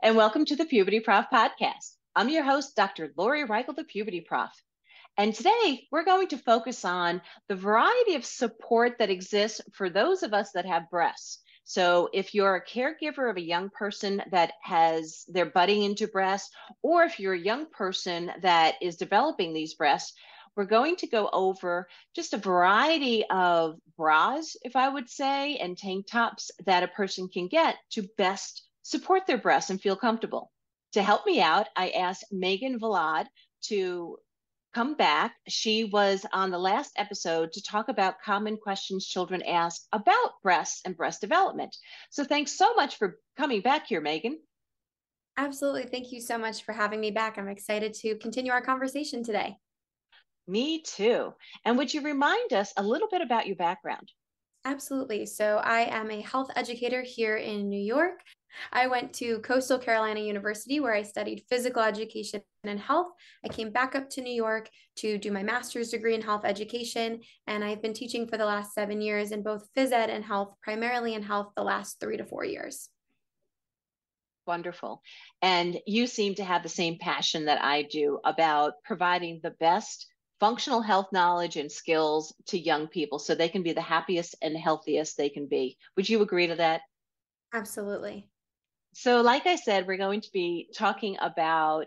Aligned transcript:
And 0.00 0.16
welcome 0.16 0.44
to 0.44 0.54
the 0.54 0.64
Puberty 0.64 1.00
Prof 1.00 1.26
podcast. 1.32 1.96
I'm 2.14 2.28
your 2.28 2.44
host, 2.44 2.76
Dr. 2.76 3.12
Lori 3.16 3.44
Reichel, 3.44 3.74
the 3.74 3.82
Puberty 3.82 4.20
Prof. 4.20 4.50
And 5.16 5.34
today 5.34 5.88
we're 5.90 6.04
going 6.04 6.28
to 6.28 6.38
focus 6.38 6.84
on 6.84 7.20
the 7.48 7.56
variety 7.56 8.14
of 8.14 8.24
support 8.24 8.98
that 9.00 9.10
exists 9.10 9.60
for 9.72 9.90
those 9.90 10.22
of 10.22 10.32
us 10.32 10.52
that 10.52 10.66
have 10.66 10.88
breasts. 10.88 11.40
So, 11.64 12.10
if 12.12 12.32
you're 12.32 12.54
a 12.54 12.64
caregiver 12.64 13.28
of 13.28 13.38
a 13.38 13.44
young 13.44 13.70
person 13.70 14.22
that 14.30 14.52
has 14.62 15.24
their 15.26 15.46
budding 15.46 15.82
into 15.82 16.06
breasts, 16.06 16.54
or 16.80 17.02
if 17.02 17.18
you're 17.18 17.34
a 17.34 17.38
young 17.38 17.66
person 17.66 18.30
that 18.42 18.76
is 18.80 18.96
developing 18.96 19.52
these 19.52 19.74
breasts, 19.74 20.14
we're 20.54 20.64
going 20.64 20.94
to 20.96 21.08
go 21.08 21.28
over 21.32 21.88
just 22.14 22.34
a 22.34 22.38
variety 22.38 23.24
of 23.28 23.80
bras, 23.96 24.56
if 24.62 24.76
I 24.76 24.88
would 24.88 25.10
say, 25.10 25.56
and 25.56 25.76
tank 25.76 26.06
tops 26.06 26.52
that 26.66 26.84
a 26.84 26.88
person 26.88 27.28
can 27.28 27.48
get 27.48 27.76
to 27.90 28.08
best 28.16 28.67
support 28.88 29.26
their 29.26 29.36
breasts 29.36 29.68
and 29.68 29.80
feel 29.80 29.96
comfortable. 29.96 30.50
To 30.92 31.02
help 31.02 31.26
me 31.26 31.42
out, 31.42 31.66
I 31.76 31.90
asked 31.90 32.24
Megan 32.32 32.80
Vlad 32.80 33.26
to 33.64 34.16
come 34.74 34.94
back. 34.94 35.34
She 35.46 35.84
was 35.84 36.24
on 36.32 36.50
the 36.50 36.58
last 36.58 36.92
episode 36.96 37.52
to 37.52 37.62
talk 37.62 37.90
about 37.90 38.22
common 38.24 38.56
questions 38.56 39.06
children 39.06 39.42
ask 39.42 39.82
about 39.92 40.40
breasts 40.42 40.80
and 40.86 40.96
breast 40.96 41.20
development. 41.20 41.76
So 42.08 42.24
thanks 42.24 42.56
so 42.56 42.74
much 42.74 42.96
for 42.96 43.18
coming 43.36 43.60
back 43.60 43.86
here, 43.88 44.00
Megan. 44.00 44.38
Absolutely. 45.36 45.84
Thank 45.84 46.10
you 46.10 46.22
so 46.22 46.38
much 46.38 46.64
for 46.64 46.72
having 46.72 47.00
me 47.00 47.10
back. 47.10 47.36
I'm 47.36 47.48
excited 47.48 47.92
to 48.00 48.16
continue 48.16 48.52
our 48.52 48.62
conversation 48.62 49.22
today. 49.22 49.56
Me 50.46 50.80
too. 50.80 51.34
And 51.66 51.76
would 51.76 51.92
you 51.92 52.00
remind 52.00 52.54
us 52.54 52.72
a 52.78 52.82
little 52.82 53.08
bit 53.08 53.20
about 53.20 53.46
your 53.46 53.56
background? 53.56 54.10
Absolutely. 54.64 55.24
So, 55.26 55.58
I 55.58 55.82
am 55.82 56.10
a 56.10 56.20
health 56.20 56.50
educator 56.56 57.02
here 57.02 57.36
in 57.36 57.68
New 57.68 57.80
York. 57.80 58.20
I 58.72 58.86
went 58.86 59.12
to 59.14 59.38
Coastal 59.40 59.78
Carolina 59.78 60.20
University 60.20 60.80
where 60.80 60.94
I 60.94 61.02
studied 61.02 61.44
physical 61.48 61.82
education 61.82 62.42
and 62.64 62.80
health. 62.80 63.08
I 63.44 63.48
came 63.48 63.70
back 63.70 63.94
up 63.94 64.10
to 64.10 64.20
New 64.20 64.32
York 64.32 64.68
to 64.96 65.18
do 65.18 65.30
my 65.30 65.42
master's 65.42 65.90
degree 65.90 66.14
in 66.14 66.22
health 66.22 66.44
education, 66.44 67.20
and 67.46 67.64
I've 67.64 67.82
been 67.82 67.94
teaching 67.94 68.26
for 68.26 68.36
the 68.36 68.44
last 68.44 68.74
seven 68.74 69.00
years 69.00 69.32
in 69.32 69.42
both 69.42 69.68
phys 69.76 69.92
ed 69.92 70.10
and 70.10 70.24
health, 70.24 70.54
primarily 70.62 71.14
in 71.14 71.22
health, 71.22 71.52
the 71.56 71.62
last 71.62 72.00
three 72.00 72.16
to 72.16 72.24
four 72.24 72.44
years. 72.44 72.88
Wonderful. 74.46 75.02
And 75.42 75.78
you 75.86 76.06
seem 76.06 76.34
to 76.36 76.44
have 76.44 76.62
the 76.62 76.70
same 76.70 76.98
passion 76.98 77.44
that 77.44 77.62
I 77.62 77.82
do 77.82 78.18
about 78.24 78.74
providing 78.82 79.40
the 79.42 79.50
best 79.60 80.06
functional 80.40 80.80
health 80.80 81.08
knowledge 81.12 81.56
and 81.56 81.70
skills 81.70 82.34
to 82.46 82.58
young 82.58 82.86
people 82.86 83.18
so 83.18 83.34
they 83.34 83.48
can 83.48 83.62
be 83.62 83.72
the 83.72 83.80
happiest 83.80 84.36
and 84.42 84.56
healthiest 84.56 85.16
they 85.16 85.28
can 85.28 85.46
be. 85.46 85.76
Would 85.96 86.08
you 86.08 86.22
agree 86.22 86.46
to 86.46 86.56
that? 86.56 86.82
Absolutely. 87.52 88.28
So, 88.94 89.20
like 89.20 89.46
I 89.46 89.56
said, 89.56 89.86
we're 89.86 89.96
going 89.96 90.22
to 90.22 90.32
be 90.32 90.68
talking 90.74 91.16
about 91.20 91.86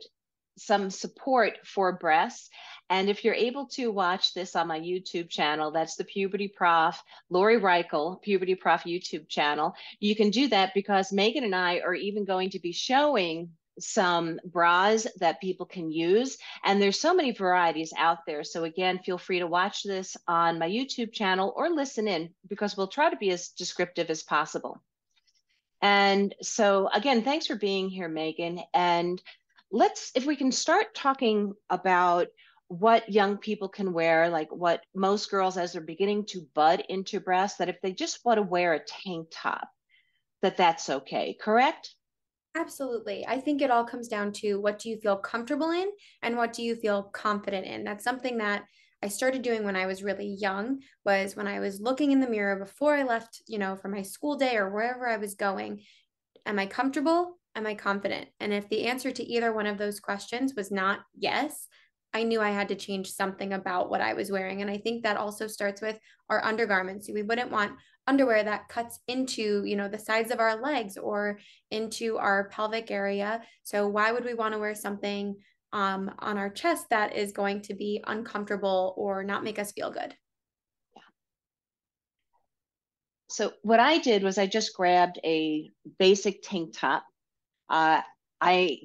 some 0.58 0.90
support 0.90 1.58
for 1.66 1.94
breasts. 1.94 2.50
And 2.90 3.10
if 3.10 3.24
you're 3.24 3.34
able 3.34 3.68
to 3.68 3.90
watch 3.92 4.34
this 4.34 4.56
on 4.56 4.68
my 4.68 4.80
YouTube 4.80 5.30
channel, 5.30 5.72
that's 5.72 5.96
the 5.96 6.04
Puberty 6.04 6.48
Prof, 6.50 7.02
Lori 7.30 7.60
Reichel, 7.60 8.22
Puberty 8.22 8.56
Prof 8.56 8.84
YouTube 8.84 9.30
channel, 9.30 9.74
you 10.00 10.16
can 10.16 10.30
do 10.30 10.50
that 10.50 10.74
because 10.74 11.14
Megan 11.14 11.44
and 11.44 11.56
I 11.56 11.80
are 11.80 11.96
even 11.96 12.26
going 12.26 12.50
to 12.52 12.60
be 12.60 12.74
showing 12.74 13.52
some 13.80 14.40
bras 14.46 15.08
that 15.20 15.42
people 15.42 15.66
can 15.66 15.92
use. 15.92 16.38
And 16.64 16.82
there's 16.82 17.00
so 17.00 17.14
many 17.14 17.32
varieties 17.32 17.94
out 17.98 18.20
there. 18.26 18.44
So 18.44 18.64
again, 18.64 19.00
feel 19.00 19.18
free 19.18 19.40
to 19.40 19.48
watch 19.48 19.84
this 19.84 20.18
on 20.28 20.60
my 20.60 20.70
YouTube 20.70 21.14
channel 21.14 21.54
or 21.56 21.70
listen 21.70 22.08
in 22.08 22.30
because 22.48 22.76
we'll 22.76 22.88
try 22.88 23.10
to 23.10 23.18
be 23.18 23.32
as 23.32 23.50
descriptive 23.50 24.10
as 24.10 24.24
possible. 24.24 24.82
And 25.82 26.36
so, 26.42 26.90
again, 26.94 27.24
thanks 27.24 27.48
for 27.48 27.56
being 27.56 27.90
here, 27.90 28.08
Megan. 28.08 28.62
And 28.74 29.22
let's, 29.72 30.12
if 30.16 30.26
we 30.26 30.36
can 30.36 30.52
start 30.52 30.94
talking 30.94 31.54
about 31.70 32.28
what 32.68 33.12
young 33.12 33.38
people 33.38 33.68
can 33.68 33.92
wear, 33.92 34.30
like 34.30 34.50
what 34.52 34.82
most 34.96 35.30
girls, 35.32 35.58
as 35.58 35.74
they're 35.74 35.82
beginning 35.82 36.26
to 36.26 36.48
bud 36.54 36.84
into 36.88 37.20
breasts, 37.20 37.58
that 37.58 37.68
if 37.68 37.82
they 37.82 37.92
just 37.92 38.24
want 38.24 38.38
to 38.38 38.44
wear 38.44 38.74
a 38.74 38.80
tank 38.80 39.28
top, 39.32 39.68
that 40.42 40.58
that's 40.58 40.90
okay, 40.90 41.36
correct? 41.40 41.96
Absolutely. 42.56 43.26
I 43.26 43.40
think 43.40 43.62
it 43.62 43.72
all 43.72 43.86
comes 43.86 44.08
down 44.08 44.34
to 44.34 44.56
what 44.56 44.80
do 44.80 44.90
you 44.90 44.98
feel 44.98 45.16
comfortable 45.18 45.72
in 45.72 45.90
and 46.22 46.36
what 46.36 46.52
do 46.54 46.64
you 46.64 46.76
feel 46.76 47.04
confident 47.04 47.66
in? 47.66 47.84
That's 47.84 48.04
something 48.04 48.38
that 48.40 48.66
I 49.02 49.08
started 49.08 49.42
doing 49.42 49.64
when 49.64 49.76
I 49.76 49.88
was 49.88 50.04
really 50.04 50.28
young 50.28 50.82
was 51.06 51.36
when 51.36 51.48
I 51.48 51.60
was 51.60 51.80
looking 51.80 52.12
in 52.12 52.20
the 52.20 52.30
mirror 52.30 52.58
before 52.58 52.94
I 52.94 53.04
left, 53.04 53.42
you 53.48 53.58
know, 53.58 53.76
for 53.76 53.88
my 53.88 54.02
school 54.02 54.36
day 54.36 54.58
or 54.58 54.70
wherever 54.70 55.08
I 55.08 55.18
was 55.18 55.36
going. 55.36 55.82
Am 56.46 56.60
I 56.60 56.66
comfortable? 56.66 57.40
Am 57.56 57.66
I 57.66 57.74
confident? 57.74 58.28
And 58.40 58.54
if 58.54 58.68
the 58.70 58.86
answer 58.88 59.12
to 59.12 59.24
either 59.24 59.54
one 59.54 59.66
of 59.66 59.78
those 59.78 60.00
questions 60.00 60.54
was 60.56 60.72
not 60.72 61.00
yes, 61.18 61.68
I 62.14 62.24
knew 62.24 62.42
I 62.42 62.50
had 62.52 62.68
to 62.68 62.76
change 62.76 63.12
something 63.12 63.54
about 63.54 63.90
what 63.90 64.02
I 64.02 64.14
was 64.14 64.30
wearing. 64.32 64.62
And 64.62 64.70
I 64.70 64.78
think 64.78 65.04
that 65.04 65.18
also 65.18 65.48
starts 65.48 65.82
with 65.82 65.98
our 66.30 66.44
undergarments. 66.44 67.10
We 67.12 67.24
wouldn't 67.24 67.52
want 67.52 67.72
underwear 68.12 68.44
that 68.44 68.68
cuts 68.68 69.00
into, 69.08 69.64
you 69.64 69.78
know, 69.78 69.88
the 69.88 69.98
sides 69.98 70.32
of 70.32 70.42
our 70.42 70.62
legs 70.62 70.98
or 70.98 71.40
into 71.70 72.18
our 72.18 72.50
pelvic 72.50 72.92
area. 72.92 73.42
So 73.64 73.88
why 73.88 74.12
would 74.12 74.26
we 74.26 74.34
want 74.34 74.54
to 74.54 74.60
wear 74.60 74.76
something 74.76 75.36
um, 75.74 76.12
on 76.20 76.38
our 76.38 76.50
chest 76.50 76.88
that 76.90 77.16
is 77.16 77.32
going 77.32 77.62
to 77.64 77.74
be 77.74 78.04
uncomfortable 78.06 78.94
or 78.98 79.24
not 79.24 79.44
make 79.44 79.60
us 79.60 79.72
feel 79.72 79.92
good. 79.92 80.14
Yeah. 80.96 81.02
So 83.30 83.54
what 83.62 83.80
I 83.80 83.98
did 83.98 84.24
was 84.24 84.38
I 84.38 84.48
just 84.48 84.76
grabbed 84.76 85.20
a 85.24 85.70
basic 85.98 86.42
tank 86.44 86.74
top. 86.78 87.06
Uh, 87.70 88.02
I 88.42 88.80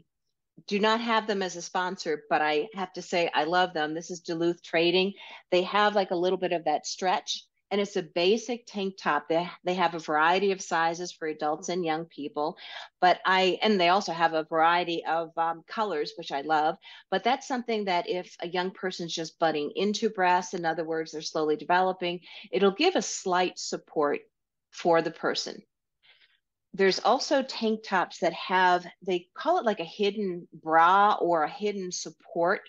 do 0.68 0.78
not 0.78 1.00
have 1.00 1.26
them 1.26 1.42
as 1.42 1.56
a 1.56 1.62
sponsor, 1.62 2.22
but 2.30 2.40
I 2.40 2.68
have 2.74 2.92
to 2.94 3.02
say 3.02 3.30
I 3.34 3.44
love 3.44 3.74
them. 3.74 3.94
This 3.94 4.10
is 4.10 4.20
Duluth 4.20 4.62
Trading. 4.62 5.12
They 5.50 5.62
have 5.62 5.94
like 5.94 6.12
a 6.12 6.16
little 6.16 6.38
bit 6.38 6.52
of 6.52 6.64
that 6.64 6.86
stretch 6.86 7.44
and 7.70 7.80
it's 7.80 7.96
a 7.96 8.02
basic 8.02 8.64
tank 8.66 8.94
top. 8.96 9.28
They, 9.28 9.48
they 9.64 9.74
have 9.74 9.94
a 9.94 9.98
variety 9.98 10.52
of 10.52 10.60
sizes 10.60 11.12
for 11.12 11.26
adults 11.26 11.68
and 11.68 11.84
young 11.84 12.04
people, 12.04 12.56
but 13.00 13.18
I, 13.26 13.58
and 13.62 13.80
they 13.80 13.88
also 13.88 14.12
have 14.12 14.34
a 14.34 14.44
variety 14.44 15.04
of 15.04 15.36
um, 15.36 15.64
colors, 15.66 16.12
which 16.16 16.32
I 16.32 16.42
love. 16.42 16.76
But 17.10 17.24
that's 17.24 17.48
something 17.48 17.86
that 17.86 18.08
if 18.08 18.36
a 18.40 18.48
young 18.48 18.70
person's 18.70 19.14
just 19.14 19.38
budding 19.38 19.72
into 19.74 20.10
breasts, 20.10 20.54
in 20.54 20.64
other 20.64 20.84
words, 20.84 21.12
they're 21.12 21.22
slowly 21.22 21.56
developing, 21.56 22.20
it'll 22.52 22.70
give 22.70 22.94
a 22.94 23.02
slight 23.02 23.58
support 23.58 24.20
for 24.70 25.02
the 25.02 25.10
person. 25.10 25.60
There's 26.74 27.00
also 27.00 27.42
tank 27.42 27.80
tops 27.84 28.18
that 28.18 28.34
have, 28.34 28.86
they 29.00 29.28
call 29.34 29.58
it 29.58 29.64
like 29.64 29.80
a 29.80 29.84
hidden 29.84 30.46
bra 30.52 31.16
or 31.20 31.42
a 31.42 31.50
hidden 31.50 31.90
support 31.90 32.60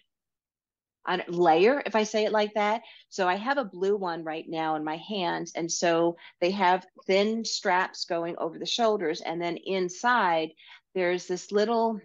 on 1.07 1.23
layer, 1.27 1.81
if 1.85 1.95
I 1.95 2.03
say 2.03 2.25
it 2.25 2.31
like 2.31 2.53
that. 2.55 2.81
So 3.09 3.27
I 3.27 3.35
have 3.35 3.57
a 3.57 3.65
blue 3.65 3.95
one 3.95 4.23
right 4.23 4.45
now 4.47 4.75
in 4.75 4.83
my 4.83 4.97
hands. 4.97 5.53
And 5.55 5.71
so 5.71 6.17
they 6.41 6.51
have 6.51 6.85
thin 7.05 7.45
straps 7.45 8.05
going 8.05 8.35
over 8.37 8.59
the 8.59 8.65
shoulders. 8.65 9.21
And 9.21 9.41
then 9.41 9.57
inside, 9.57 10.51
there's 10.93 11.25
this 11.25 11.51
little, 11.51 11.99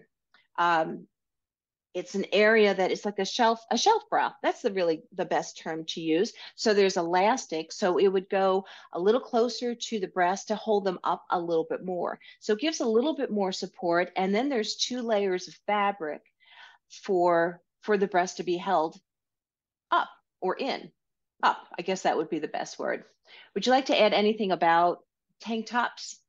um, 0.59 1.07
it's 1.95 2.15
an 2.15 2.25
area 2.33 2.75
that 2.75 2.91
is 2.91 3.05
like 3.05 3.19
a 3.19 3.25
shelf, 3.25 3.61
a 3.71 3.77
shelf 3.77 4.05
bra. 4.09 4.33
That's 4.43 4.63
the 4.63 4.73
really 4.73 5.03
the 5.15 5.27
best 5.27 5.59
term 5.59 5.85
to 5.89 6.01
use. 6.01 6.33
So 6.55 6.73
there's 6.73 6.97
elastic. 6.97 7.71
So 7.71 7.99
it 7.99 8.09
would 8.09 8.31
go 8.31 8.65
a 8.93 9.01
little 9.01 9.21
closer 9.21 9.75
to 9.75 10.01
the 10.01 10.07
breast 10.07 10.49
to 10.49 10.55
hold 10.55 10.85
them 10.85 10.99
up 11.05 11.25
a 11.31 11.39
little 11.39 11.67
bit 11.69 11.85
more. 11.85 12.19
So 12.41 12.55
it 12.55 12.61
gives 12.61 12.81
a 12.81 12.87
little 12.87 13.15
bit 13.15 13.31
more 13.31 13.53
support. 13.53 14.11
And 14.17 14.35
then 14.35 14.49
there's 14.49 14.77
two 14.77 15.03
layers 15.03 15.49
of 15.49 15.55
fabric 15.67 16.23
for 16.89 17.61
for 17.83 17.99
the 17.99 18.07
breast 18.07 18.39
to 18.39 18.43
be 18.43 18.57
held 18.57 18.99
up 19.91 20.09
or 20.41 20.57
in. 20.57 20.91
Up, 21.43 21.67
I 21.79 21.83
guess 21.83 22.03
that 22.03 22.17
would 22.17 22.31
be 22.31 22.39
the 22.39 22.49
best 22.49 22.79
word. 22.79 23.05
Would 23.55 23.67
you 23.67 23.73
like 23.73 23.87
to 23.87 24.01
add 24.01 24.13
anything 24.13 24.53
about 24.53 24.99
tank 25.41 25.67
tops? 25.67 26.21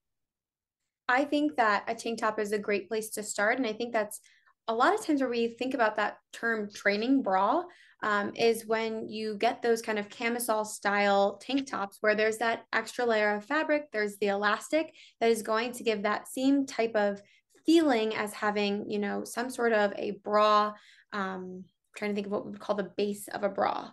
I 1.08 1.24
think 1.26 1.56
that 1.58 1.84
a 1.88 1.96
tank 1.96 2.20
top 2.20 2.40
is 2.40 2.52
a 2.52 2.58
great 2.58 2.88
place 2.88 3.10
to 3.12 3.24
start. 3.24 3.58
And 3.58 3.68
I 3.68 3.74
think 3.74 3.94
that's 3.94 4.20
a 4.68 4.74
lot 4.74 4.94
of 4.94 5.06
times 5.06 5.22
where 5.22 5.30
we 5.30 5.50
think 5.50 5.74
about 5.74 5.98
that 5.98 6.18
term 6.32 6.70
training 6.74 7.22
bra 7.22 7.64
um, 8.02 8.34
is 8.36 8.66
when 8.66 9.08
you 9.08 9.38
get 9.38 9.62
those 9.62 9.82
kind 9.82 10.00
of 10.00 10.10
camisole 10.10 10.66
style 10.66 11.38
tank 11.38 11.70
tops 11.70 11.98
where 12.02 12.16
there's 12.16 12.38
that 12.38 12.66
extra 12.74 13.06
layer 13.06 13.36
of 13.36 13.46
fabric, 13.46 13.92
there's 13.92 14.18
the 14.18 14.28
elastic 14.28 14.94
that 15.20 15.30
is 15.30 15.42
going 15.42 15.72
to 15.74 15.84
give 15.84 16.04
that 16.04 16.28
same 16.28 16.66
type 16.66 16.96
of 16.96 17.22
feeling 17.66 18.14
as 18.16 18.34
having, 18.34 18.90
you 18.90 19.00
know, 19.00 19.24
some 19.24 19.50
sort 19.50 19.72
of 19.72 19.94
a 19.98 20.12
bra. 20.24 20.74
Um, 21.14 21.66
trying 21.96 22.10
to 22.10 22.16
think 22.16 22.26
of 22.26 22.34
what 22.34 22.44
we 22.44 22.52
would 22.52 22.60
call 22.60 22.76
the 22.76 22.92
base 22.98 23.28
of 23.28 23.44
a 23.44 23.50
bra. 23.50 23.92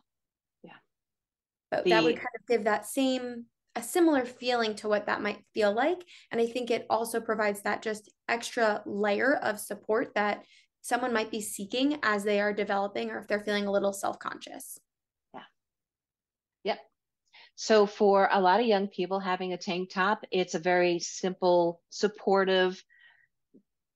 Yeah. 0.62 0.72
But 1.70 1.84
the, 1.84 1.90
that 1.90 2.02
would 2.02 2.16
kind 2.16 2.28
of 2.34 2.46
give 2.48 2.64
that 2.64 2.86
same 2.86 3.44
a 3.76 3.82
similar 3.82 4.24
feeling 4.24 4.74
to 4.76 4.88
what 4.88 5.06
that 5.06 5.22
might 5.22 5.44
feel 5.54 5.72
like. 5.72 5.98
And 6.32 6.40
I 6.40 6.46
think 6.46 6.70
it 6.70 6.86
also 6.90 7.20
provides 7.20 7.60
that 7.62 7.82
just 7.82 8.10
extra 8.26 8.82
layer 8.86 9.36
of 9.36 9.60
support 9.60 10.12
that 10.14 10.44
someone 10.80 11.12
might 11.12 11.30
be 11.30 11.42
seeking 11.42 11.98
as 12.02 12.24
they 12.24 12.40
are 12.40 12.54
developing 12.54 13.10
or 13.10 13.18
if 13.18 13.28
they're 13.28 13.44
feeling 13.44 13.66
a 13.66 13.70
little 13.70 13.92
self-conscious. 13.92 14.78
Yeah. 15.34 15.42
Yep. 16.64 16.78
So 17.54 17.84
for 17.84 18.30
a 18.32 18.40
lot 18.40 18.60
of 18.60 18.66
young 18.66 18.88
people 18.88 19.20
having 19.20 19.52
a 19.52 19.58
tank 19.58 19.90
top, 19.92 20.24
it's 20.32 20.54
a 20.54 20.58
very 20.58 20.98
simple, 20.98 21.82
supportive 21.90 22.82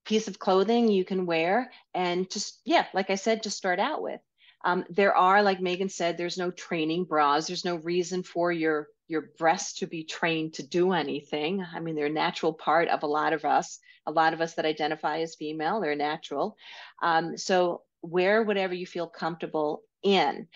piece 0.04 0.28
of 0.28 0.38
clothing 0.38 0.88
you 0.88 1.04
can 1.04 1.26
wear 1.26 1.70
and 1.94 2.30
just 2.30 2.60
yeah, 2.64 2.86
like 2.94 3.10
I 3.10 3.14
said, 3.14 3.42
just 3.42 3.56
start 3.56 3.78
out 3.78 4.02
with. 4.02 4.20
Um, 4.64 4.84
there 4.88 5.14
are, 5.14 5.42
like 5.42 5.60
Megan 5.60 5.90
said, 5.90 6.16
there's 6.16 6.38
no 6.38 6.50
training 6.50 7.04
bras. 7.04 7.46
There's 7.46 7.64
no 7.64 7.76
reason 7.76 8.22
for 8.22 8.50
your 8.50 8.88
your 9.06 9.30
breasts 9.38 9.80
to 9.80 9.86
be 9.86 10.02
trained 10.02 10.54
to 10.54 10.66
do 10.66 10.92
anything. 10.92 11.64
I 11.74 11.80
mean, 11.80 11.94
they're 11.94 12.06
a 12.06 12.10
natural 12.10 12.54
part 12.54 12.88
of 12.88 13.02
a 13.02 13.06
lot 13.06 13.34
of 13.34 13.44
us. 13.44 13.78
A 14.06 14.10
lot 14.10 14.32
of 14.32 14.40
us 14.40 14.54
that 14.54 14.64
identify 14.64 15.20
as 15.20 15.34
female, 15.34 15.80
they're 15.80 15.94
natural. 15.94 16.56
Um, 17.02 17.36
so 17.36 17.82
wear 18.02 18.42
whatever 18.42 18.74
you 18.74 18.86
feel 18.86 19.06
comfortable 19.06 19.82
in. 20.02 20.48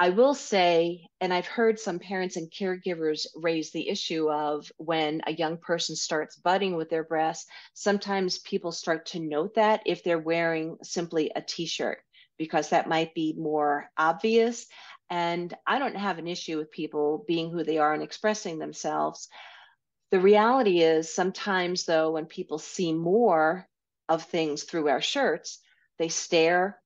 I 0.00 0.10
will 0.10 0.34
say, 0.34 1.08
and 1.20 1.34
I've 1.34 1.48
heard 1.48 1.80
some 1.80 1.98
parents 1.98 2.36
and 2.36 2.50
caregivers 2.50 3.26
raise 3.34 3.72
the 3.72 3.88
issue 3.88 4.30
of 4.30 4.70
when 4.76 5.22
a 5.26 5.32
young 5.32 5.56
person 5.56 5.96
starts 5.96 6.36
budding 6.36 6.76
with 6.76 6.88
their 6.88 7.02
breasts, 7.02 7.50
sometimes 7.74 8.38
people 8.38 8.70
start 8.70 9.06
to 9.06 9.18
note 9.18 9.56
that 9.56 9.82
if 9.86 10.04
they're 10.04 10.18
wearing 10.20 10.76
simply 10.84 11.32
a 11.34 11.42
t 11.42 11.66
shirt 11.66 11.98
because 12.38 12.68
that 12.68 12.88
might 12.88 13.12
be 13.12 13.34
more 13.36 13.90
obvious. 13.96 14.66
And 15.10 15.52
I 15.66 15.80
don't 15.80 15.96
have 15.96 16.18
an 16.18 16.28
issue 16.28 16.58
with 16.58 16.70
people 16.70 17.24
being 17.26 17.50
who 17.50 17.64
they 17.64 17.78
are 17.78 17.92
and 17.92 18.02
expressing 18.02 18.58
themselves. 18.60 19.28
The 20.12 20.20
reality 20.20 20.80
is, 20.80 21.12
sometimes 21.12 21.86
though, 21.86 22.12
when 22.12 22.26
people 22.26 22.58
see 22.58 22.92
more 22.92 23.66
of 24.08 24.22
things 24.22 24.62
through 24.62 24.88
our 24.88 25.02
shirts, 25.02 25.58
they 25.98 26.08
stare. 26.08 26.80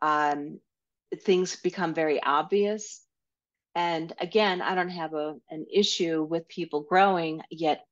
Um, 0.00 0.60
things 1.22 1.56
become 1.56 1.94
very 1.94 2.22
obvious. 2.22 3.04
And 3.74 4.12
again, 4.18 4.62
I 4.62 4.74
don't 4.74 4.90
have 4.90 5.14
a, 5.14 5.36
an 5.50 5.66
issue 5.72 6.22
with 6.22 6.48
people 6.48 6.82
growing, 6.82 7.42
yet 7.50 7.84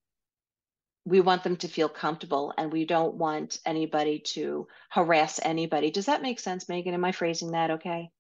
we 1.05 1.21
want 1.21 1.43
them 1.43 1.57
to 1.57 1.69
feel 1.69 1.89
comfortable 1.89 2.53
and 2.59 2.73
we 2.73 2.85
don't 2.85 3.15
want 3.15 3.59
anybody 3.65 4.19
to 4.19 4.67
harass 4.91 5.41
anybody. 5.43 5.91
Does 5.91 6.07
that 6.07 6.23
make 6.23 6.39
sense, 6.39 6.69
Megan? 6.69 6.95
Am 6.95 7.05
I 7.05 7.13
phrasing 7.13 7.53
that 7.53 7.71
okay? 7.73 8.11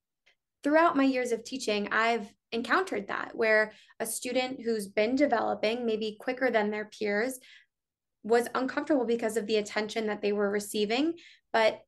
Throughout 0.64 0.96
my 0.96 1.04
years 1.04 1.32
of 1.32 1.44
teaching, 1.44 1.88
I've 1.92 2.32
encountered 2.50 3.08
that 3.08 3.32
where 3.34 3.72
a 4.00 4.06
student 4.06 4.60
who's 4.64 4.88
been 4.88 5.16
developing 5.16 5.84
maybe 5.84 6.16
quicker 6.18 6.50
than 6.50 6.70
their 6.70 6.86
peers 6.86 7.38
was 8.22 8.48
uncomfortable 8.54 9.04
because 9.04 9.36
of 9.36 9.46
the 9.46 9.56
attention 9.56 10.06
that 10.06 10.22
they 10.22 10.32
were 10.32 10.50
receiving, 10.50 11.14
but 11.52 11.80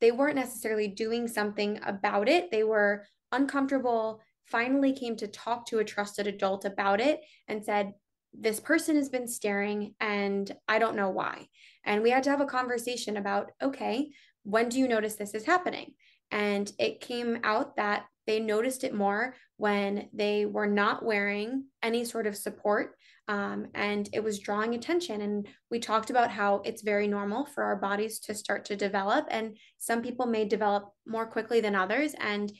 they 0.00 0.12
weren't 0.12 0.36
necessarily 0.36 0.88
doing 0.88 1.28
something 1.28 1.80
about 1.84 2.28
it. 2.28 2.50
They 2.50 2.64
were 2.64 3.06
uncomfortable, 3.32 4.20
finally 4.46 4.92
came 4.92 5.16
to 5.16 5.28
talk 5.28 5.66
to 5.66 5.78
a 5.78 5.84
trusted 5.84 6.26
adult 6.26 6.64
about 6.64 7.00
it 7.00 7.20
and 7.48 7.64
said, 7.64 7.92
this 8.32 8.60
person 8.60 8.96
has 8.96 9.08
been 9.08 9.26
staring 9.26 9.94
and 10.00 10.50
I 10.68 10.78
don't 10.78 10.96
know 10.96 11.10
why. 11.10 11.48
And 11.84 12.02
we 12.02 12.10
had 12.10 12.22
to 12.24 12.30
have 12.30 12.40
a 12.40 12.46
conversation 12.46 13.16
about, 13.16 13.50
okay, 13.62 14.10
when 14.44 14.68
do 14.68 14.78
you 14.78 14.88
notice 14.88 15.14
this 15.14 15.34
is 15.34 15.44
happening? 15.44 15.94
And 16.30 16.70
it 16.78 17.00
came 17.00 17.40
out 17.42 17.76
that 17.76 18.04
they 18.28 18.38
noticed 18.38 18.84
it 18.84 18.94
more 18.94 19.34
when 19.56 20.08
they 20.12 20.46
were 20.46 20.68
not 20.68 21.04
wearing 21.04 21.64
any 21.82 22.04
sort 22.04 22.28
of 22.28 22.36
support 22.36 22.94
um, 23.28 23.66
and 23.74 24.08
it 24.12 24.24
was 24.24 24.38
drawing 24.38 24.74
attention. 24.74 25.20
And 25.20 25.46
we 25.70 25.78
talked 25.78 26.10
about 26.10 26.30
how 26.30 26.62
it's 26.64 26.82
very 26.82 27.06
normal 27.06 27.44
for 27.44 27.62
our 27.62 27.76
bodies 27.76 28.18
to 28.20 28.34
start 28.34 28.64
to 28.66 28.76
develop, 28.76 29.26
and 29.30 29.56
some 29.76 30.02
people 30.02 30.26
may 30.26 30.46
develop 30.46 30.90
more 31.06 31.26
quickly 31.26 31.60
than 31.60 31.74
others. 31.74 32.14
And 32.18 32.50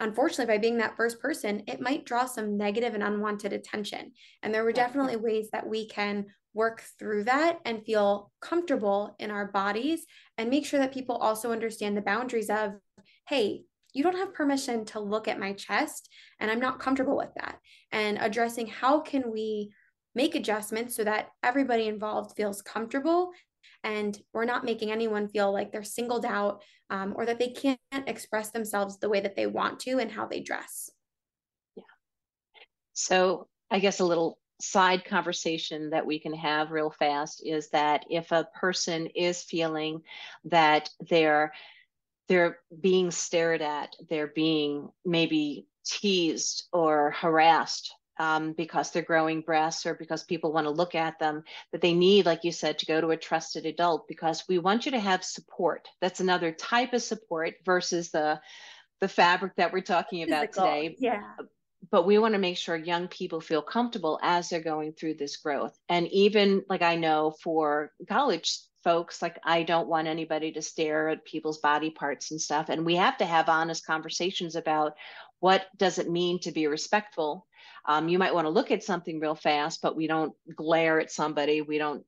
unfortunately, 0.00 0.54
by 0.54 0.58
being 0.58 0.78
that 0.78 0.96
first 0.96 1.20
person, 1.20 1.62
it 1.66 1.82
might 1.82 2.06
draw 2.06 2.24
some 2.24 2.56
negative 2.56 2.94
and 2.94 3.02
unwanted 3.02 3.52
attention. 3.52 4.12
And 4.42 4.54
there 4.54 4.64
were 4.64 4.72
definitely 4.72 5.16
ways 5.16 5.50
that 5.52 5.68
we 5.68 5.86
can 5.86 6.26
work 6.54 6.82
through 6.98 7.24
that 7.24 7.58
and 7.64 7.84
feel 7.84 8.32
comfortable 8.40 9.14
in 9.18 9.30
our 9.30 9.48
bodies 9.52 10.06
and 10.38 10.50
make 10.50 10.66
sure 10.66 10.80
that 10.80 10.94
people 10.94 11.16
also 11.16 11.52
understand 11.52 11.96
the 11.96 12.02
boundaries 12.02 12.50
of, 12.50 12.72
hey, 13.28 13.64
you 13.94 14.02
don't 14.02 14.16
have 14.16 14.34
permission 14.34 14.84
to 14.84 15.00
look 15.00 15.28
at 15.28 15.40
my 15.40 15.52
chest 15.52 16.08
and 16.38 16.50
i'm 16.50 16.60
not 16.60 16.80
comfortable 16.80 17.16
with 17.16 17.32
that 17.36 17.58
and 17.92 18.18
addressing 18.20 18.66
how 18.66 19.00
can 19.00 19.30
we 19.30 19.70
make 20.14 20.34
adjustments 20.34 20.96
so 20.96 21.04
that 21.04 21.28
everybody 21.42 21.86
involved 21.86 22.36
feels 22.36 22.62
comfortable 22.62 23.30
and 23.84 24.18
we're 24.32 24.44
not 24.44 24.64
making 24.64 24.90
anyone 24.90 25.28
feel 25.28 25.52
like 25.52 25.72
they're 25.72 25.82
singled 25.82 26.24
out 26.24 26.62
um, 26.90 27.14
or 27.16 27.24
that 27.26 27.38
they 27.38 27.48
can't 27.48 27.78
express 28.06 28.50
themselves 28.50 28.98
the 28.98 29.08
way 29.08 29.20
that 29.20 29.36
they 29.36 29.46
want 29.46 29.80
to 29.80 29.98
and 29.98 30.10
how 30.10 30.26
they 30.26 30.40
dress. 30.40 30.90
Yeah. 31.76 31.84
So 32.92 33.48
I 33.70 33.78
guess 33.78 34.00
a 34.00 34.04
little 34.04 34.38
side 34.60 35.04
conversation 35.04 35.90
that 35.90 36.04
we 36.04 36.18
can 36.18 36.34
have 36.34 36.70
real 36.70 36.90
fast 36.90 37.42
is 37.44 37.70
that 37.70 38.04
if 38.10 38.30
a 38.32 38.48
person 38.54 39.06
is 39.14 39.42
feeling 39.42 40.02
that 40.44 40.90
they're 41.08 41.52
they're 42.30 42.60
being 42.80 43.10
stared 43.10 43.60
at, 43.60 43.96
they're 44.08 44.28
being 44.28 44.88
maybe 45.04 45.66
teased 45.84 46.68
or 46.72 47.10
harassed 47.10 47.92
um, 48.20 48.52
because 48.52 48.92
they're 48.92 49.02
growing 49.02 49.40
breasts 49.40 49.84
or 49.84 49.94
because 49.94 50.22
people 50.22 50.52
want 50.52 50.68
to 50.68 50.70
look 50.70 50.94
at 50.94 51.18
them, 51.18 51.42
that 51.72 51.80
they 51.80 51.92
need, 51.92 52.26
like 52.26 52.44
you 52.44 52.52
said, 52.52 52.78
to 52.78 52.86
go 52.86 53.00
to 53.00 53.10
a 53.10 53.16
trusted 53.16 53.66
adult 53.66 54.06
because 54.06 54.44
we 54.48 54.58
want 54.58 54.86
you 54.86 54.92
to 54.92 55.00
have 55.00 55.24
support. 55.24 55.88
That's 56.00 56.20
another 56.20 56.52
type 56.52 56.92
of 56.92 57.02
support 57.02 57.54
versus 57.64 58.12
the 58.12 58.40
the 59.00 59.08
fabric 59.08 59.56
that 59.56 59.72
we're 59.72 59.80
talking 59.80 60.22
about 60.22 60.48
Physical. 60.48 60.66
today. 60.66 60.96
Yeah. 61.00 61.22
But 61.90 62.06
we 62.06 62.18
want 62.18 62.34
to 62.34 62.38
make 62.38 62.58
sure 62.58 62.76
young 62.76 63.08
people 63.08 63.40
feel 63.40 63.62
comfortable 63.62 64.20
as 64.22 64.50
they're 64.50 64.60
going 64.60 64.92
through 64.92 65.14
this 65.14 65.38
growth. 65.38 65.76
And 65.88 66.06
even 66.08 66.62
like 66.68 66.82
I 66.82 66.94
know 66.94 67.34
for 67.42 67.90
college 68.08 68.60
folks, 68.82 69.20
like 69.20 69.38
I 69.44 69.62
don't 69.62 69.88
want 69.88 70.08
anybody 70.08 70.52
to 70.52 70.62
stare 70.62 71.08
at 71.08 71.24
people's 71.24 71.58
body 71.58 71.90
parts 71.90 72.30
and 72.30 72.40
stuff. 72.40 72.68
And 72.68 72.84
we 72.84 72.96
have 72.96 73.18
to 73.18 73.26
have 73.26 73.48
honest 73.48 73.86
conversations 73.86 74.56
about 74.56 74.94
what 75.40 75.66
does 75.76 75.98
it 75.98 76.10
mean 76.10 76.40
to 76.40 76.52
be 76.52 76.66
respectful 76.66 77.46
um, 77.84 78.08
you 78.08 78.18
might 78.18 78.34
want 78.34 78.46
to 78.46 78.50
look 78.50 78.70
at 78.70 78.84
something 78.84 79.20
real 79.20 79.34
fast, 79.34 79.80
but 79.82 79.96
we 79.96 80.06
don't 80.06 80.34
glare 80.54 81.00
at 81.00 81.10
somebody. 81.10 81.62
We 81.62 81.78
don't 81.78 82.04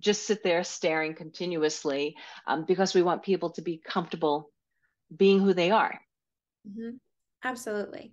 just 0.00 0.26
sit 0.26 0.42
there 0.42 0.62
staring 0.62 1.14
continuously 1.14 2.16
um, 2.46 2.64
because 2.66 2.94
we 2.94 3.02
want 3.02 3.24
people 3.24 3.50
to 3.50 3.62
be 3.62 3.78
comfortable 3.84 4.50
being 5.14 5.40
who 5.40 5.54
they 5.54 5.70
are. 5.70 6.00
Mm-hmm. 6.68 6.96
Absolutely. 7.42 8.12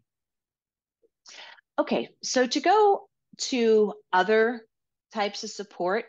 Okay, 1.78 2.10
so 2.24 2.48
to 2.48 2.60
go 2.60 3.08
to 3.38 3.94
other 4.14 4.66
types 5.14 5.44
of 5.44 5.50
support, 5.50 6.06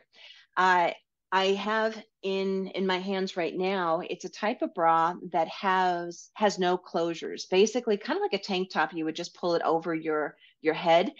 uh, 0.56 0.90
I 1.33 1.47
have 1.47 2.00
in 2.23 2.68
in 2.68 2.87
my 2.87 2.99
hands 2.99 3.37
right 3.37 3.56
now. 3.56 4.00
It's 4.09 4.25
a 4.25 4.30
type 4.30 4.62
of 4.62 4.75
bra 4.75 5.14
that 5.33 5.49
has 5.49 6.30
has 6.35 6.59
no 6.59 6.78
closures. 6.78 7.49
Basically, 7.50 7.97
kind 7.97 8.16
of 8.16 8.23
like 8.23 8.40
a 8.40 8.42
tank 8.42 8.71
top. 8.71 8.92
You 8.92 9.04
would 9.04 9.16
just 9.16 9.35
pull 9.35 9.54
it 9.54 9.62
over 9.62 9.95
your 9.95 10.37
your 10.61 10.75
head. 10.75 11.12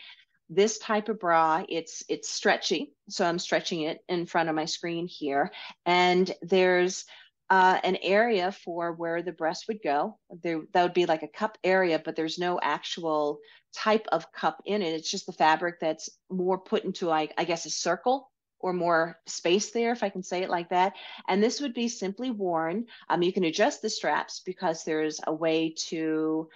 This 0.49 0.79
type 0.79 1.09
of 1.09 1.19
bra, 1.19 1.65
it's 1.69 2.05
it's 2.09 2.29
stretchy. 2.31 2.93
So 3.09 3.27
I'm 3.27 3.39
stretching 3.39 3.83
it 3.83 4.05
in 4.09 4.27
front 4.27 4.49
of 4.49 4.55
my 4.55 4.65
screen 4.65 5.09
here, 5.09 5.51
and 5.85 6.33
there's 6.41 7.05
uh, 7.51 7.79
an 7.85 7.97
area 8.03 8.53
for 8.53 8.93
where 8.93 9.23
the 9.23 9.33
breast 9.33 9.67
would 9.69 9.83
go. 9.83 10.19
There, 10.43 10.63
that 10.73 10.83
would 10.83 10.95
be 10.95 11.07
like 11.07 11.23
a 11.23 11.29
cup 11.29 11.59
area, 11.63 12.01
but 12.05 12.17
there's 12.17 12.39
no 12.39 12.59
actual 12.61 13.39
type 13.73 14.07
of 14.11 14.33
cup 14.33 14.63
in 14.67 14.83
it. 14.83 14.95
It's 14.95 15.11
just 15.11 15.27
the 15.27 15.33
fabric 15.33 15.77
that's 15.81 16.09
more 16.31 16.59
put 16.59 16.85
into 16.85 17.07
like 17.07 17.33
I 17.39 17.45
guess 17.45 17.67
a 17.67 17.71
circle 17.71 18.31
or 18.59 18.73
more 18.73 19.19
space 19.27 19.71
there, 19.71 19.93
if 19.93 20.03
I 20.03 20.09
can 20.09 20.23
say 20.23 20.43
it 20.43 20.51
like 20.51 20.71
that. 20.71 20.95
And 21.29 21.43
this 21.43 21.61
would 21.61 21.75
be 21.75 21.89
simply 21.89 22.31
worn. 22.31 22.87
Um, 23.09 23.23
you 23.23 23.33
can 23.33 23.45
adjust 23.45 23.83
the 23.83 23.91
straps 23.91 24.41
because 24.45 24.85
there's 24.85 25.21
a 25.27 25.33
way 25.33 25.75
to, 25.89 26.49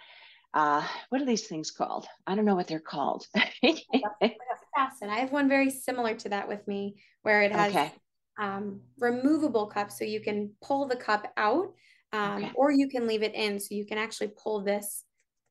uh, 0.55 0.87
what 1.11 1.21
are 1.21 1.27
these 1.27 1.47
things 1.47 1.71
called? 1.71 2.07
I 2.27 2.35
don't 2.35 2.45
know 2.45 2.57
what 2.57 2.69
they're 2.69 2.81
called. 2.81 3.27
fasten. 4.81 5.11
I 5.11 5.19
have 5.19 5.33
one 5.33 5.49
very 5.49 5.71
similar 5.71 6.15
to 6.15 6.29
that 6.31 6.49
with 6.49 6.67
me 6.67 6.97
where 7.23 7.43
it 7.43 7.53
has 7.53 7.71
okay. 7.75 7.93
um, 8.39 8.81
removable 8.99 9.67
cups 9.67 9.99
so 9.99 10.05
you 10.05 10.21
can 10.21 10.51
pull 10.63 10.87
the 10.87 10.97
cup 10.97 11.33
out 11.37 11.75
um, 12.13 12.45
okay. 12.45 12.53
or 12.55 12.71
you 12.71 12.89
can 12.89 13.07
leave 13.07 13.23
it 13.23 13.35
in 13.35 13.61
so 13.61 13.75
you 13.75 13.87
can 13.87 13.99
actually 13.99 14.33
pull 14.43 14.61
this 14.61 15.05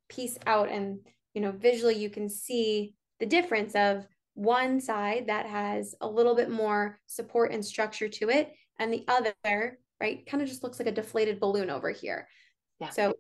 piece 0.10 0.38
out 0.48 0.70
and 0.70 1.00
you 1.34 1.42
know 1.42 1.52
visually 1.52 1.96
you 1.96 2.10
can 2.10 2.30
see 2.30 2.96
the 3.20 3.26
difference 3.26 3.76
of 3.76 4.06
one 4.40 4.80
side 4.80 5.28
that 5.28 5.46
has 5.46 5.96
a 6.00 6.08
little 6.08 6.34
bit 6.34 6.50
more 6.50 6.98
support 7.08 7.52
and 7.52 7.64
structure 7.64 8.08
to 8.08 8.30
it 8.30 8.54
and 8.80 8.92
the 8.92 9.04
other, 9.10 9.78
right, 10.00 10.26
kind 10.26 10.42
of 10.42 10.48
just 10.48 10.64
looks 10.64 10.80
like 10.80 10.88
a 10.88 10.94
deflated 10.94 11.42
balloon 11.42 11.70
over 11.70 11.92
here. 11.92 12.26
Yeah. 12.80 12.90
So 12.90 13.16